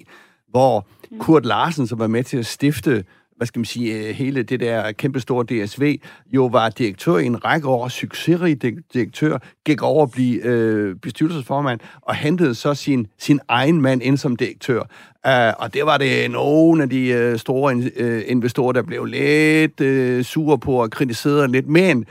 [0.48, 0.86] hvor
[1.18, 3.04] Kurt Larsen, som var med til at stifte
[3.36, 5.98] hvad skal man sige, øh, hele det der kæmpestore DSV,
[6.34, 8.62] jo var direktør i en række år, succesrig
[8.92, 14.16] direktør, gik over at blive øh, bestyrelsesformand, og hentede så sin, sin egen mand ind
[14.16, 14.80] som direktør.
[15.28, 19.80] Uh, og det var det nogle af de uh, store uh, investorer, der blev lidt
[19.80, 22.06] uh, sure på og kritiserede lidt, men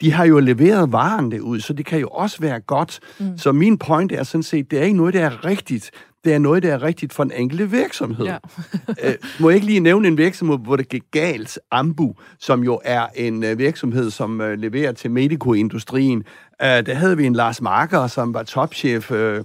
[0.00, 3.00] de har jo leveret varen ud, så det kan jo også være godt.
[3.18, 3.38] Mm.
[3.38, 5.90] Så min point er sådan set, det er ikke noget, der er rigtigt
[6.24, 8.26] det er noget, der er rigtigt for en enkelt virksomhed.
[8.26, 8.36] Ja.
[9.04, 12.80] øh, må jeg ikke lige nævne en virksomhed, hvor det gik galt, Ambu, som jo
[12.84, 16.18] er en uh, virksomhed, som uh, leverer til medicoindustrien.
[16.18, 19.42] Uh, der havde vi en Lars Marker, som var topchef uh, uh,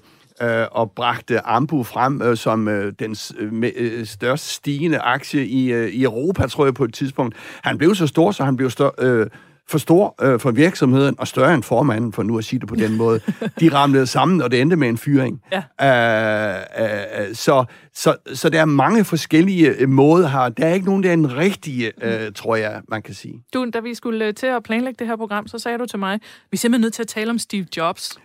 [0.72, 2.66] og bragte Ambu frem som
[3.00, 7.36] den uh, størst stigende aktie i, i Europa, tror jeg på et tidspunkt.
[7.64, 9.28] Han blev så stor, så han blev stør, uh,
[9.68, 12.76] for stor øh, for virksomheden og større end formanden, for nu at sige det på
[12.76, 13.20] den måde.
[13.60, 15.42] De ramlede sammen, og det endte med en fyring.
[15.52, 15.64] Ja.
[15.82, 20.50] Øh, øh, øh, så, så, så der er mange forskellige øh, måder her.
[20.50, 23.34] Der er ikke nogen, der er en rigtige, øh, tror jeg, man kan sige.
[23.54, 26.20] Du, da vi skulle til at planlægge det her program, så sagde du til mig,
[26.52, 28.18] vi er simpelthen nødt til at tale om Steve Jobs.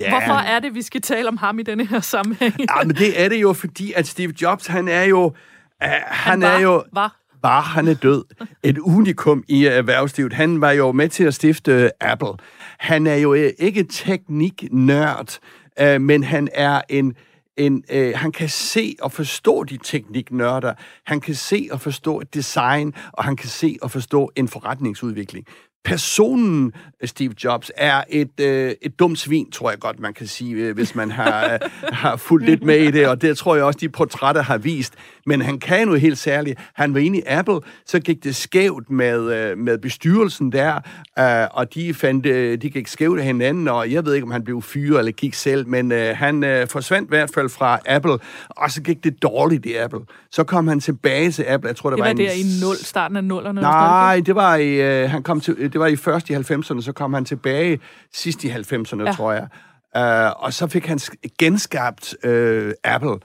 [0.00, 0.10] Ja.
[0.10, 2.54] Hvorfor er det, vi skal tale om ham i denne her sammenhæng?
[2.58, 5.24] ja, men det er det jo, fordi at Steve Jobs, han er jo...
[5.24, 5.32] Uh,
[5.80, 6.84] han, han var, er jo...
[6.92, 7.16] Var
[7.46, 8.24] bare han er død.
[8.62, 10.32] Et unikum i erhvervslivet.
[10.32, 12.32] Han var jo med til at stifte Apple.
[12.78, 15.38] Han er jo øh, ikke tekniknørd,
[15.82, 17.14] uh, men han er en
[17.58, 20.74] en, øh, han kan se og forstå de tekniknørder,
[21.06, 25.46] han kan se og forstå et design, og han kan se og forstå en forretningsudvikling
[25.86, 26.72] personen
[27.02, 30.72] øh, Steve Jobs er et, øh, et dumt svin, tror jeg godt, man kan sige,
[30.72, 31.58] hvis man har,
[31.92, 34.94] har fulgt lidt med i det, og det tror jeg også, de portrætter har vist.
[35.26, 36.60] Men han kan jo helt særligt.
[36.74, 40.80] Han var inde i Apple, så gik det skævt med, øh, med bestyrelsen der,
[41.18, 44.30] øh, og de fandt, øh, de gik skævt af hinanden, og jeg ved ikke, om
[44.30, 48.18] han blev fyret eller gik selv, men han forsvandt i hvert fald fra Apple,
[48.48, 50.00] og så gik det dårligt i Apple.
[50.30, 52.46] Så kom han tilbage til Apple, jeg tror, det var, var der en...
[52.46, 53.52] i 0, starten af 0'erne?
[53.52, 57.14] Nej, det var i, han kom til, det var i først i 90'erne, så kom
[57.14, 57.80] han tilbage
[58.12, 59.12] sidst i 90'erne, ja.
[59.12, 59.48] tror jeg.
[59.96, 61.00] Uh, og så fik han
[61.38, 63.16] genskabt uh, Apple,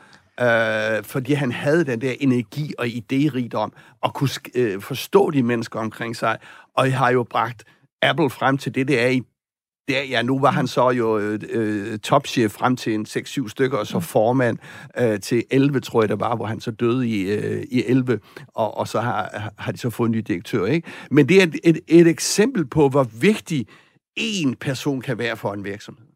[0.42, 3.72] uh, fordi han havde den der energi og idérigdom,
[4.02, 4.30] og kunne
[4.60, 6.38] uh, forstå de mennesker omkring sig.
[6.76, 7.64] Og jeg har jo bragt
[8.02, 9.22] Apple frem til det, det er i
[9.88, 13.88] der, ja, nu var han så jo øh, topchef frem til en 6-7 stykker, og
[13.88, 14.02] så mm.
[14.02, 14.58] formand
[14.98, 18.20] øh, til 11, tror jeg det var, hvor han så døde i, øh, i 11,
[18.48, 20.88] og, og så har, har de så fået en ny direktør, ikke?
[21.12, 23.68] Men det er et, et, et eksempel på, hvor vigtig
[24.16, 26.11] en person kan være for en virksomhed.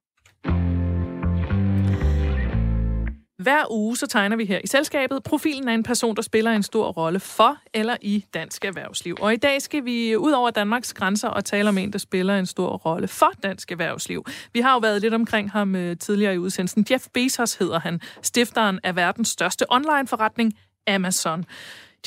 [3.46, 6.64] Hver uge så tegner vi her i selskabet profilen af en person, der spiller en
[6.64, 9.18] stor rolle for eller i dansk erhvervsliv.
[9.22, 12.39] Og i dag skal vi ud over Danmarks grænser og tale om en, der spiller
[12.39, 14.26] en stor rolle for dansk erhvervsliv.
[14.54, 16.86] Vi har jo været lidt omkring ham øh, tidligere i udsendelsen.
[16.91, 20.54] Jeff Bezos hedder han, stifteren af verdens største online-forretning,
[20.88, 21.46] Amazon.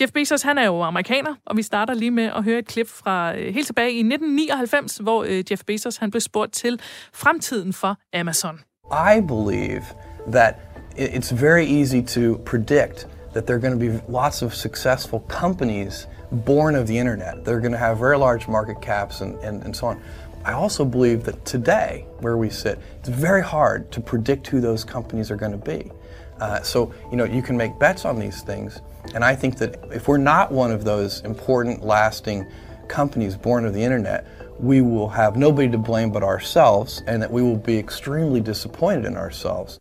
[0.01, 2.89] Jeff Bezos, han er jo amerikaner, og vi starter lige med at høre et klip
[2.89, 6.81] fra øh, helt tilbage i 1999, hvor øh, Jeff Bezos han blev spurgt til
[7.15, 8.61] fremtiden for Amazon.
[8.93, 9.85] I believe
[10.33, 10.68] that
[10.99, 16.09] it's very easy to predict that there are going to be lots of successful companies
[16.33, 17.45] born of the internet.
[17.45, 20.03] They're going to have very large market caps and, and, and so on.
[20.45, 24.85] I also believe that today, where we sit, it's very hard to predict who those
[24.85, 25.91] companies are going to be.
[26.41, 28.81] Uh, so, you know, you can make bets on these things.
[29.15, 32.51] And I think that if we're not one of those important, lasting
[32.89, 34.27] companies born of the internet,
[34.59, 39.05] we will have nobody to blame but ourselves, and that we will be extremely disappointed
[39.05, 39.79] in ourselves.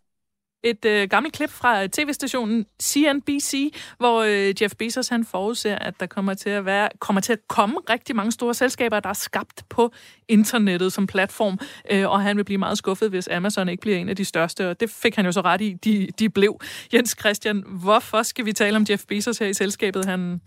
[0.64, 6.00] Et øh, gammelt klip fra øh, tv-stationen CNBC, hvor øh, Jeff Bezos han forudser, at
[6.00, 9.14] der kommer til at være kommer til at komme rigtig mange store selskaber, der er
[9.14, 9.92] skabt på
[10.28, 11.60] internettet som platform,
[11.92, 14.70] øh, og han vil blive meget skuffet, hvis Amazon ikke bliver en af de største,
[14.70, 16.60] og det fik han jo så ret i, de, de blev.
[16.94, 20.06] Jens Christian, hvorfor skal vi tale om Jeff Bezos her i selskabet?
[20.06, 20.42] Han,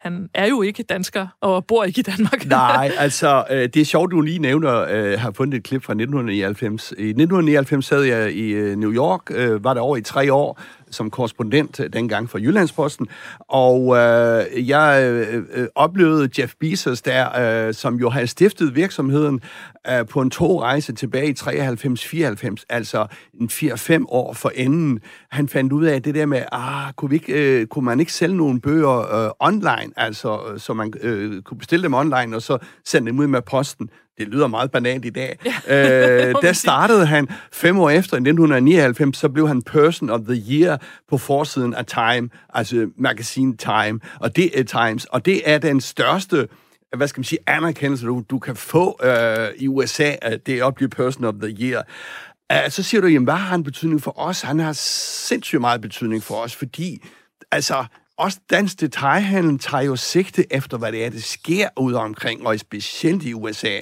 [0.00, 2.46] han er jo ikke dansker og bor ikke i Danmark.
[2.60, 5.92] Nej, altså, øh, det er sjovt, du lige nævner, øh, har fundet et klip fra
[5.92, 6.90] 1999.
[6.90, 10.60] I 1999 sad jeg i øh, New York, øh, var der over i tre år,
[10.90, 13.06] som korrespondent øh, dengang for Jyllandsposten,
[13.38, 19.40] og øh, jeg øh, øh, oplevede Jeff Bezos der, øh, som jo havde stiftet virksomheden
[19.90, 23.06] øh, på en togrejse tilbage i 93-94, altså
[23.40, 25.00] en 4-5 år for enden.
[25.30, 28.12] Han fandt ud af det der med, ah, kunne, vi ikke, øh, kunne man ikke
[28.12, 32.42] sælge nogle bøger øh, online, altså øh, så man øh, kunne bestille dem online, og
[32.42, 35.38] så sende dem ud med posten det lyder meget banalt i dag.
[35.68, 40.20] Ja, øh, der startede han fem år efter, i 1999, så blev han Person of
[40.20, 45.40] the Year på forsiden af Time, altså Magazine Time, og det er Times, og det
[45.44, 46.48] er den største
[46.96, 50.64] hvad skal man sige, anerkendelse, du, du kan få øh, i USA, at det er
[50.64, 51.82] at blive Person of the Year.
[52.52, 54.40] Uh, så siger du, jamen, hvad har han betydning for os?
[54.40, 57.02] Han har sindssygt meget betydning for os, fordi
[57.50, 57.84] altså,
[58.18, 62.58] også dansk detaljhandel tager jo sigte efter, hvad det er, det sker ud omkring, og
[62.58, 63.78] specielt i USA.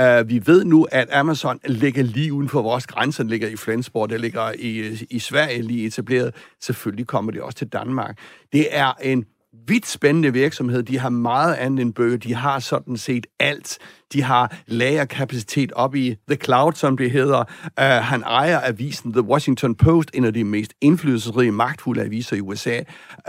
[0.00, 3.48] Uh, øh, vi ved nu, at Amazon ligger lige uden for vores grænser, den ligger
[3.48, 6.34] i Flensborg, det ligger i, i Sverige lige etableret.
[6.60, 8.18] Selvfølgelig kommer det også til Danmark.
[8.52, 9.24] Det er en
[9.66, 10.82] vidt spændende virksomhed.
[10.82, 12.16] De har meget andet end bøger.
[12.16, 13.78] De har sådan set alt.
[14.12, 17.38] De har lagerkapacitet op i The Cloud, som det hedder.
[17.80, 22.40] Uh, han ejer avisen The Washington Post, en af de mest indflydelsesrige, magtfulde aviser i
[22.40, 22.78] USA.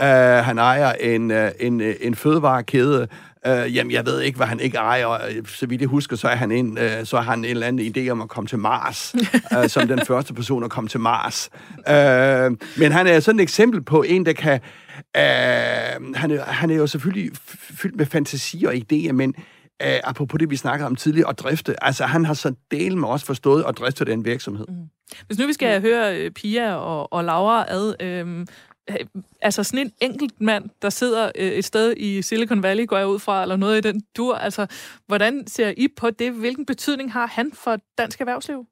[0.00, 3.08] Uh, han ejer en, uh, en, en fødevarekæde,
[3.46, 5.18] Øh, jamen, jeg ved ikke, hvad han ikke ejer.
[5.46, 7.96] Så vidt jeg husker, så er han en, øh, så har han en eller anden
[7.96, 9.14] idé om at komme til Mars,
[9.62, 11.50] øh, som den første person at komme til Mars.
[11.88, 14.60] Øh, men han er sådan et eksempel på en, der kan...
[15.16, 19.34] Øh, han, er, han er jo selvfølgelig fyldt med fantasi og idéer, men
[19.84, 21.84] uh, apropos det, vi snakkede om tidligere, at drifte.
[21.84, 24.66] Altså, han har så del med os forstået at drifte den virksomhed.
[24.68, 24.88] Mm.
[25.26, 28.46] Hvis nu vi skal høre øh, Pia og, og Laura ad, øhm,
[29.40, 33.06] altså sådan en enkelt mand, der sidder øh, et sted i Silicon Valley, går jeg
[33.06, 34.66] ud fra, eller noget i den dur, altså
[35.06, 36.32] hvordan ser I på det?
[36.32, 38.66] Hvilken betydning har han for dansk erhvervsliv?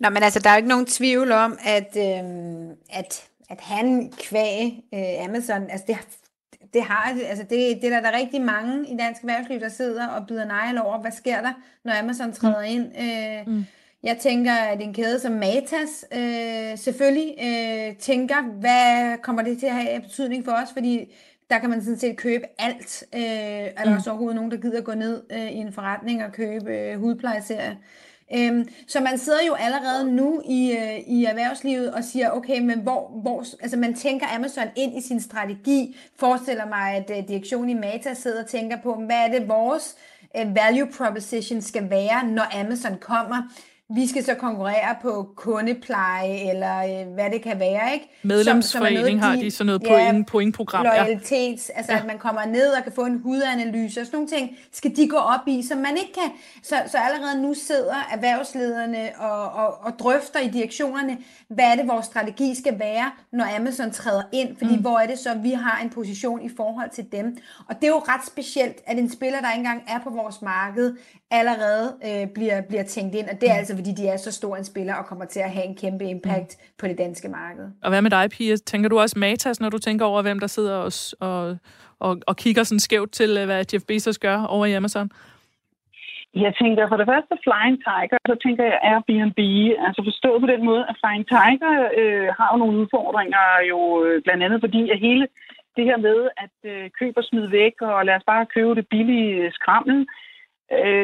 [0.00, 4.12] Nå, men altså, der er jo ikke nogen tvivl om, at, øh, at, at han
[4.18, 5.96] kvæg øh, Amazon, altså det,
[6.74, 9.68] det har, altså det, det er der, der er rigtig mange i dansk erhvervsliv, der
[9.68, 11.52] sidder og byder nejl over, hvad sker der,
[11.84, 12.66] når Amazon træder mm.
[12.66, 12.92] ind.
[12.98, 13.64] Øh, mm.
[14.02, 19.66] Jeg tænker, at en kæde som Matas øh, selvfølgelig øh, tænker, hvad kommer det til
[19.66, 21.14] at have betydning for os, fordi
[21.50, 23.04] der kan man sådan set købe alt.
[23.14, 23.96] Øh, er der mm.
[23.96, 27.78] også overhovedet nogen, der gider gå ned øh, i en forretning og købe øh, hudplejeserie?
[28.34, 32.80] Øhm, så man sidder jo allerede nu i, øh, i erhvervslivet og siger, okay, men
[32.80, 37.70] hvor, hvor, altså man tænker Amazon ind i sin strategi, forestiller mig, at øh, direktionen
[37.70, 39.96] i Mata sidder og tænker på, hvad er det vores
[40.36, 43.42] øh, value proposition skal være, når Amazon kommer?
[43.94, 48.08] Vi skal så konkurrere på kundepleje, eller øh, hvad det kan være, ikke?
[48.22, 50.84] Medlemsforening som, som har de sådan noget ja, point, pointprogram.
[50.84, 51.78] Loyalitets, ja.
[51.78, 51.98] altså ja.
[51.98, 55.08] at man kommer ned og kan få en hudanalyse og sådan nogle ting, skal de
[55.08, 56.30] gå op i, som man ikke kan.
[56.62, 61.18] Så, så allerede nu sidder erhvervslederne og, og, og drøfter i direktionerne,
[61.48, 64.80] hvad er det, vores strategi skal være, når Amazon træder ind, fordi mm.
[64.80, 67.36] hvor er det så, vi har en position i forhold til dem.
[67.68, 70.42] Og det er jo ret specielt, at en spiller, der ikke engang er på vores
[70.42, 70.96] marked,
[71.30, 73.58] allerede øh, bliver, bliver tænkt ind, og det er mm.
[73.58, 76.04] altså, fordi de er så stor en spiller og kommer til at have en kæmpe
[76.04, 76.74] impact mm.
[76.78, 77.66] på det danske marked.
[77.82, 78.56] Og hvad med dig, Pia?
[78.56, 81.58] Tænker du også Matas, når du tænker over, hvem der sidder og, og,
[82.00, 85.10] og, og kigger sådan skævt til, hvad Jeff Bezos gør over i Amazon?
[86.34, 89.40] Jeg tænker for det første Flying Tiger, så tænker jeg Airbnb.
[89.86, 94.22] Altså forstået på den måde, at Flying Tiger øh, har jo nogle udfordringer, jo øh,
[94.24, 95.26] blandt andet fordi at hele
[95.76, 98.86] det her med at øh, købe og smide væk, og lad os bare købe det
[98.88, 100.25] billige skrammel, øh,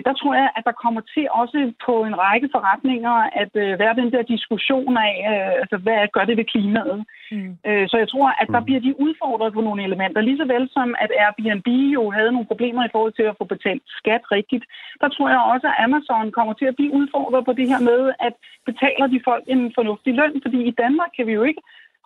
[0.07, 3.95] der tror jeg, at der kommer til også på en række forretninger at øh, være
[4.01, 7.05] den der diskussion af, øh, altså hvad gør det ved klimaet.
[7.31, 7.57] Mm.
[7.67, 8.67] Øh, så jeg tror, at der mm.
[8.67, 12.51] bliver de udfordret på nogle elementer, lige så vel som at Airbnb jo havde nogle
[12.53, 14.65] problemer i forhold til at få betalt skat rigtigt.
[15.01, 18.13] Der tror jeg også, at Amazon kommer til at blive udfordret på det her med,
[18.21, 18.35] at
[18.67, 21.63] betaler de folk en fornuftig løn, fordi i Danmark kan vi jo ikke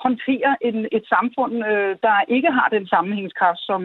[0.06, 3.80] håndtere en, et samfund, øh, der ikke har den sammenhængskraft, som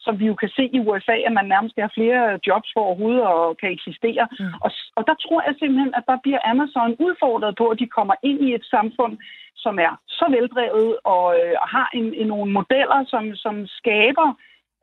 [0.00, 3.22] som vi jo kan se i USA, at man nærmest har flere jobs for overhovedet
[3.22, 4.24] og kan eksistere.
[4.40, 4.54] Mm.
[4.64, 8.14] Og, og der tror jeg simpelthen, at der bliver Amazon udfordret på, at de kommer
[8.22, 9.18] ind i et samfund,
[9.56, 14.28] som er så veldrevet og, øh, og har en, en, nogle modeller, som, som skaber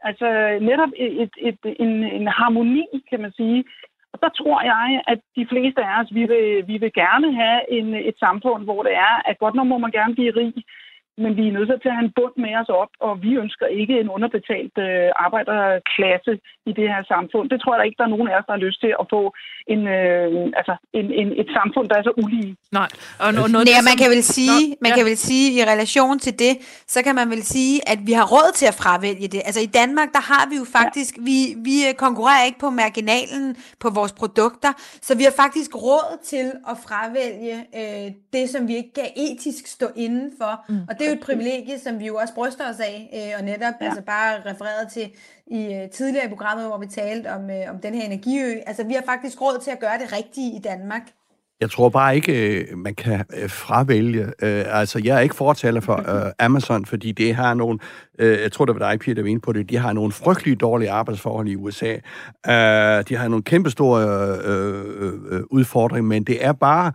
[0.09, 0.27] altså
[0.61, 3.63] netop et, et, et, en, en harmoni, kan man sige.
[4.13, 7.59] Og der tror jeg, at de fleste af os, vi vil, vi vil gerne have
[7.77, 10.53] en, et samfund, hvor det er, at godt nok må man gerne blive rig,
[11.17, 13.65] men vi er nødt til at have en bund med os op, og vi ønsker
[13.81, 16.33] ikke en underbetalt øh, arbejderklasse
[16.69, 17.45] i det her samfund.
[17.53, 19.21] Det tror jeg ikke, der er nogen af os, der har lyst til at få
[19.73, 20.27] en, øh,
[20.59, 22.51] altså en, en, et samfund, der er så ulige.
[22.79, 22.89] Nej,
[23.23, 24.95] og no, noget, Nej, man kan vel sige, Nå, man ja.
[24.97, 26.53] kan vel sige i relation til det,
[26.93, 29.41] så kan man vel sige, at vi har råd til at fravælge det.
[29.47, 31.21] Altså i Danmark, der har vi jo faktisk, ja.
[31.29, 31.37] vi,
[31.69, 33.45] vi konkurrerer ikke på marginalen
[33.83, 34.71] på vores produkter,
[35.07, 39.67] så vi har faktisk råd til at fravælge øh, det, som vi ikke kan etisk
[39.67, 40.53] stå inden for.
[40.69, 40.81] Mm.
[40.89, 43.39] Og det det er jo et privilegie, som vi jo også bryster os af, øh,
[43.39, 43.85] og netop ja.
[43.85, 45.09] altså bare refereret til
[45.47, 48.53] i øh, tidligere i programmet, hvor vi talte om, øh, om den her energiø.
[48.67, 51.01] Altså vi har faktisk råd til at gøre det rigtige i Danmark.
[51.61, 54.33] Jeg tror bare ikke, man kan fravælge.
[54.41, 56.03] Altså, jeg er ikke fortaler for
[56.45, 57.79] Amazon, fordi det har nogle,
[58.19, 60.61] jeg tror, det var dig, Pia, der var inde på det, de har nogle frygteligt
[60.61, 61.93] dårlige arbejdsforhold i USA.
[63.09, 64.03] De har nogle kæmpe store
[65.51, 66.91] udfordringer, men det er bare,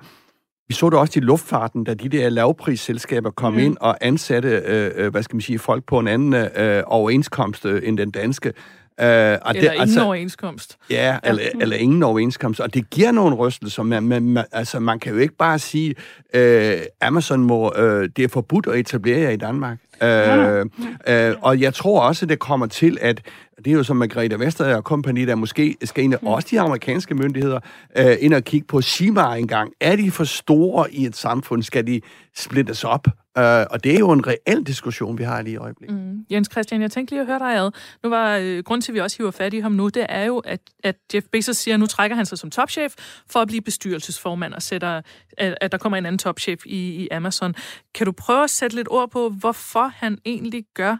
[0.68, 3.58] vi så det også i luftfarten, da de der lavprisselskaber kom mm.
[3.58, 7.66] ind og ansatte, øh, øh, hvad skal man sige, folk på en anden øh, overenskomst
[7.66, 8.48] øh, end den danske.
[8.48, 10.78] Øh, og eller det, ingen altså, overenskomst.
[10.90, 11.30] Ja, ja.
[11.30, 12.60] Eller, eller ingen overenskomst.
[12.60, 13.82] Og det giver nogle rystelser.
[13.82, 15.94] Man, man, man, altså, man kan jo ikke bare sige,
[16.34, 19.78] øh, Amazon må, øh, det er forbudt at etablere jer i Danmark.
[20.02, 20.66] Øh,
[21.08, 23.22] øh, og jeg tror også, det kommer til, at
[23.64, 26.26] det er jo som Margrethe Vestager og kompagni, der måske skal ind, mm.
[26.26, 27.60] også de amerikanske myndigheder,
[27.98, 29.72] øh, ind og kigge på Shima engang.
[29.80, 31.62] Er de for store i et samfund?
[31.62, 32.00] Skal de
[32.36, 33.06] splittes op?
[33.38, 35.98] Øh, og det er jo en reel diskussion, vi har lige i øjeblikket.
[35.98, 36.24] Mm.
[36.30, 37.70] Jens Christian, jeg tænkte lige at høre dig ad.
[38.02, 40.24] Nu var øh, grund til, at vi også hiver fat i ham nu, det er
[40.24, 42.94] jo, at, at Jeff Bezos siger, at nu trækker han sig som topchef
[43.30, 45.00] for at blive bestyrelsesformand og sætter,
[45.38, 47.54] at, at der kommer en anden topchef i, i Amazon.
[47.94, 50.96] Kan du prøve at sætte lidt ord på, hvorfor han egentlig gør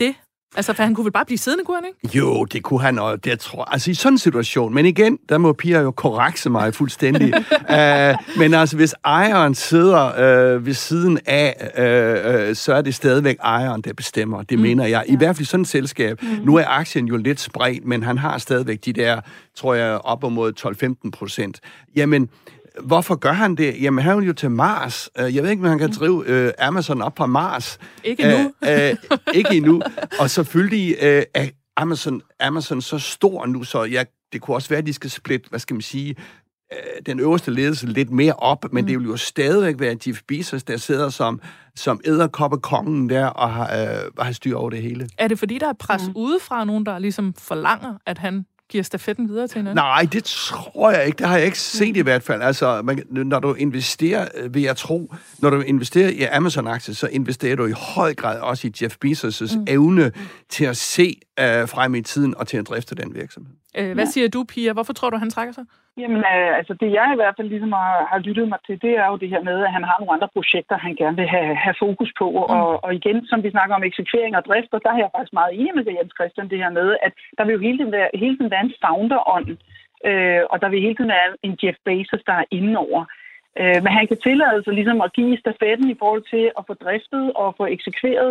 [0.00, 0.14] det?
[0.56, 2.18] Altså, for han kunne vel bare blive siddende, kunne han ikke?
[2.18, 5.38] Jo, det kunne han, og det tror Altså, i sådan en situation, men igen, der
[5.38, 7.34] må Pia jo korrekse mig fuldstændig.
[7.36, 12.94] uh, men altså, hvis ejeren sidder uh, ved siden af, uh, uh, så er det
[12.94, 14.42] stadigvæk ejeren, der bestemmer.
[14.42, 14.62] Det mm.
[14.62, 15.04] mener jeg.
[15.06, 15.16] I ja.
[15.18, 16.22] hvert fald sådan et selskab.
[16.22, 16.28] Mm.
[16.28, 19.20] Nu er aktien jo lidt spredt, men han har stadigvæk de der,
[19.56, 20.52] tror jeg, op mod
[21.06, 21.60] 12-15 procent.
[21.96, 22.28] Jamen,
[22.82, 23.82] Hvorfor gør han det?
[23.82, 25.10] Jamen, han vil jo til Mars.
[25.18, 27.78] Øh, jeg ved ikke, om han kan drive uh, Amazon op fra Mars.
[28.04, 28.52] Ikke endnu.
[28.62, 28.68] Uh,
[29.10, 29.82] uh, ikke endnu.
[30.20, 34.78] Og selvfølgelig uh, er Amazon, Amazon så stor nu, så jeg, det kunne også være,
[34.78, 36.16] at de skal splitte, hvad skal man sige,
[37.06, 38.86] den øverste ledelse lidt mere op, men mm.
[38.88, 41.40] det vil jo stadigvæk være Jeff Bezos, der sidder som,
[41.76, 42.00] som
[42.62, 45.08] kongen der og har, øh, har styr over det hele.
[45.18, 46.12] Er det fordi, der er pres mm.
[46.16, 49.76] udefra nogen, der ligesom forlanger, at han giver stafetten videre til hinanden?
[49.76, 51.18] Nej, det tror jeg ikke.
[51.18, 52.42] Det har jeg ikke set i hvert fald.
[52.42, 57.06] Altså, man, når du investerer, øh, vil jeg tro, når du investerer i Amazon-aktier, så
[57.06, 59.64] investerer du i høj grad også i Jeff Bezos' mm.
[59.68, 60.12] evne
[60.48, 63.54] til at se uh, frem i tiden og til at drifte den virksomhed.
[63.78, 64.12] Øh, hvad ja.
[64.14, 64.72] siger du, Pia?
[64.72, 65.64] Hvorfor tror du, han trækker sig?
[66.02, 68.92] Jamen, øh, altså det jeg i hvert fald ligesom har, har lyttet mig til, det
[69.02, 71.54] er jo det her med, at han har nogle andre projekter, han gerne vil have,
[71.64, 72.28] have fokus på.
[72.30, 72.56] Mm.
[72.56, 75.32] Og, og igen, som vi snakker om eksekvering og drift, og der er jeg faktisk
[75.40, 78.08] meget enig med Jens Christian det her med, at der vil jo hele tiden være,
[78.22, 79.50] hele tiden være en founder-ånd,
[80.08, 83.02] øh, og der vil hele tiden være en Jeff Bezos, der er indenover.
[83.60, 86.74] Øh, men han kan tillade sig ligesom at give stafetten i forhold til at få
[86.84, 88.30] driftet og få eksekveret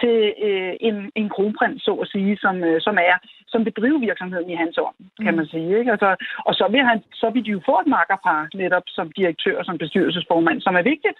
[0.00, 0.16] til
[0.46, 3.16] øh, en, en kronprins, så at sige, som, øh, som er
[3.52, 5.36] som bedriver virksomheden i hans ånd, kan mm.
[5.38, 5.78] man sige.
[5.78, 5.90] Ikke?
[5.94, 6.10] Altså,
[6.48, 9.64] og så vil, han, så vil de jo få et makkerpar netop som direktør og
[9.64, 11.18] som bestyrelsesformand, som er vigtigt.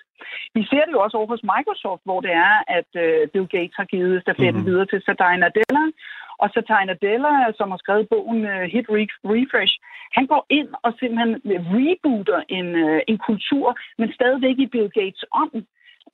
[0.57, 3.77] Vi ser det jo også over hos Microsoft, hvor det er, at øh, Bill Gates
[3.81, 4.66] har givet stafetten mm.
[4.68, 5.85] videre til Satya Nadella,
[6.43, 8.87] og Satya Nadella, som har skrevet bogen uh, Hit
[9.33, 9.75] Refresh,
[10.16, 11.35] han går ind og simpelthen
[11.75, 13.66] rebooter en, uh, en kultur,
[13.99, 15.57] men stadigvæk i Bill Gates ånd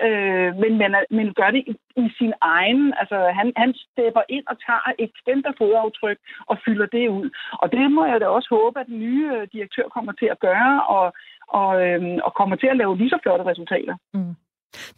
[0.06, 1.74] øh, men, men, men gør det i,
[2.04, 2.94] i sin egen.
[3.00, 7.30] Altså, han, han stepper ind og tager et kæmpe fodaftryk og fylder det ud.
[7.52, 10.40] Og det må jeg da også håbe, at den nye øh, direktør kommer til at
[10.40, 11.06] gøre, og,
[11.48, 13.96] og, øh, og kommer til at lave lige så flotte resultater.
[14.14, 14.34] Mm.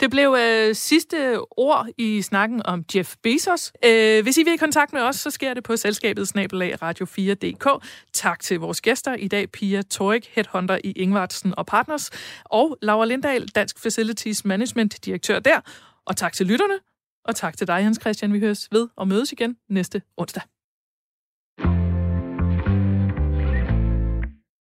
[0.00, 3.72] Det blev øh, sidste ord i snakken om Jeff Bezos.
[3.84, 7.84] Øh, hvis I vil i kontakt med os, så sker det på selskabet snabelag radio4.dk.
[8.12, 12.10] Tak til vores gæster i dag, Pia Torik, headhunter i Ingvartsen og Partners,
[12.44, 15.60] og Laura Lindahl, Dansk Facilities Management direktør der.
[16.06, 16.74] Og tak til lytterne,
[17.24, 18.32] og tak til dig, Hans Christian.
[18.32, 20.59] Vi høres ved og mødes igen næste onsdag.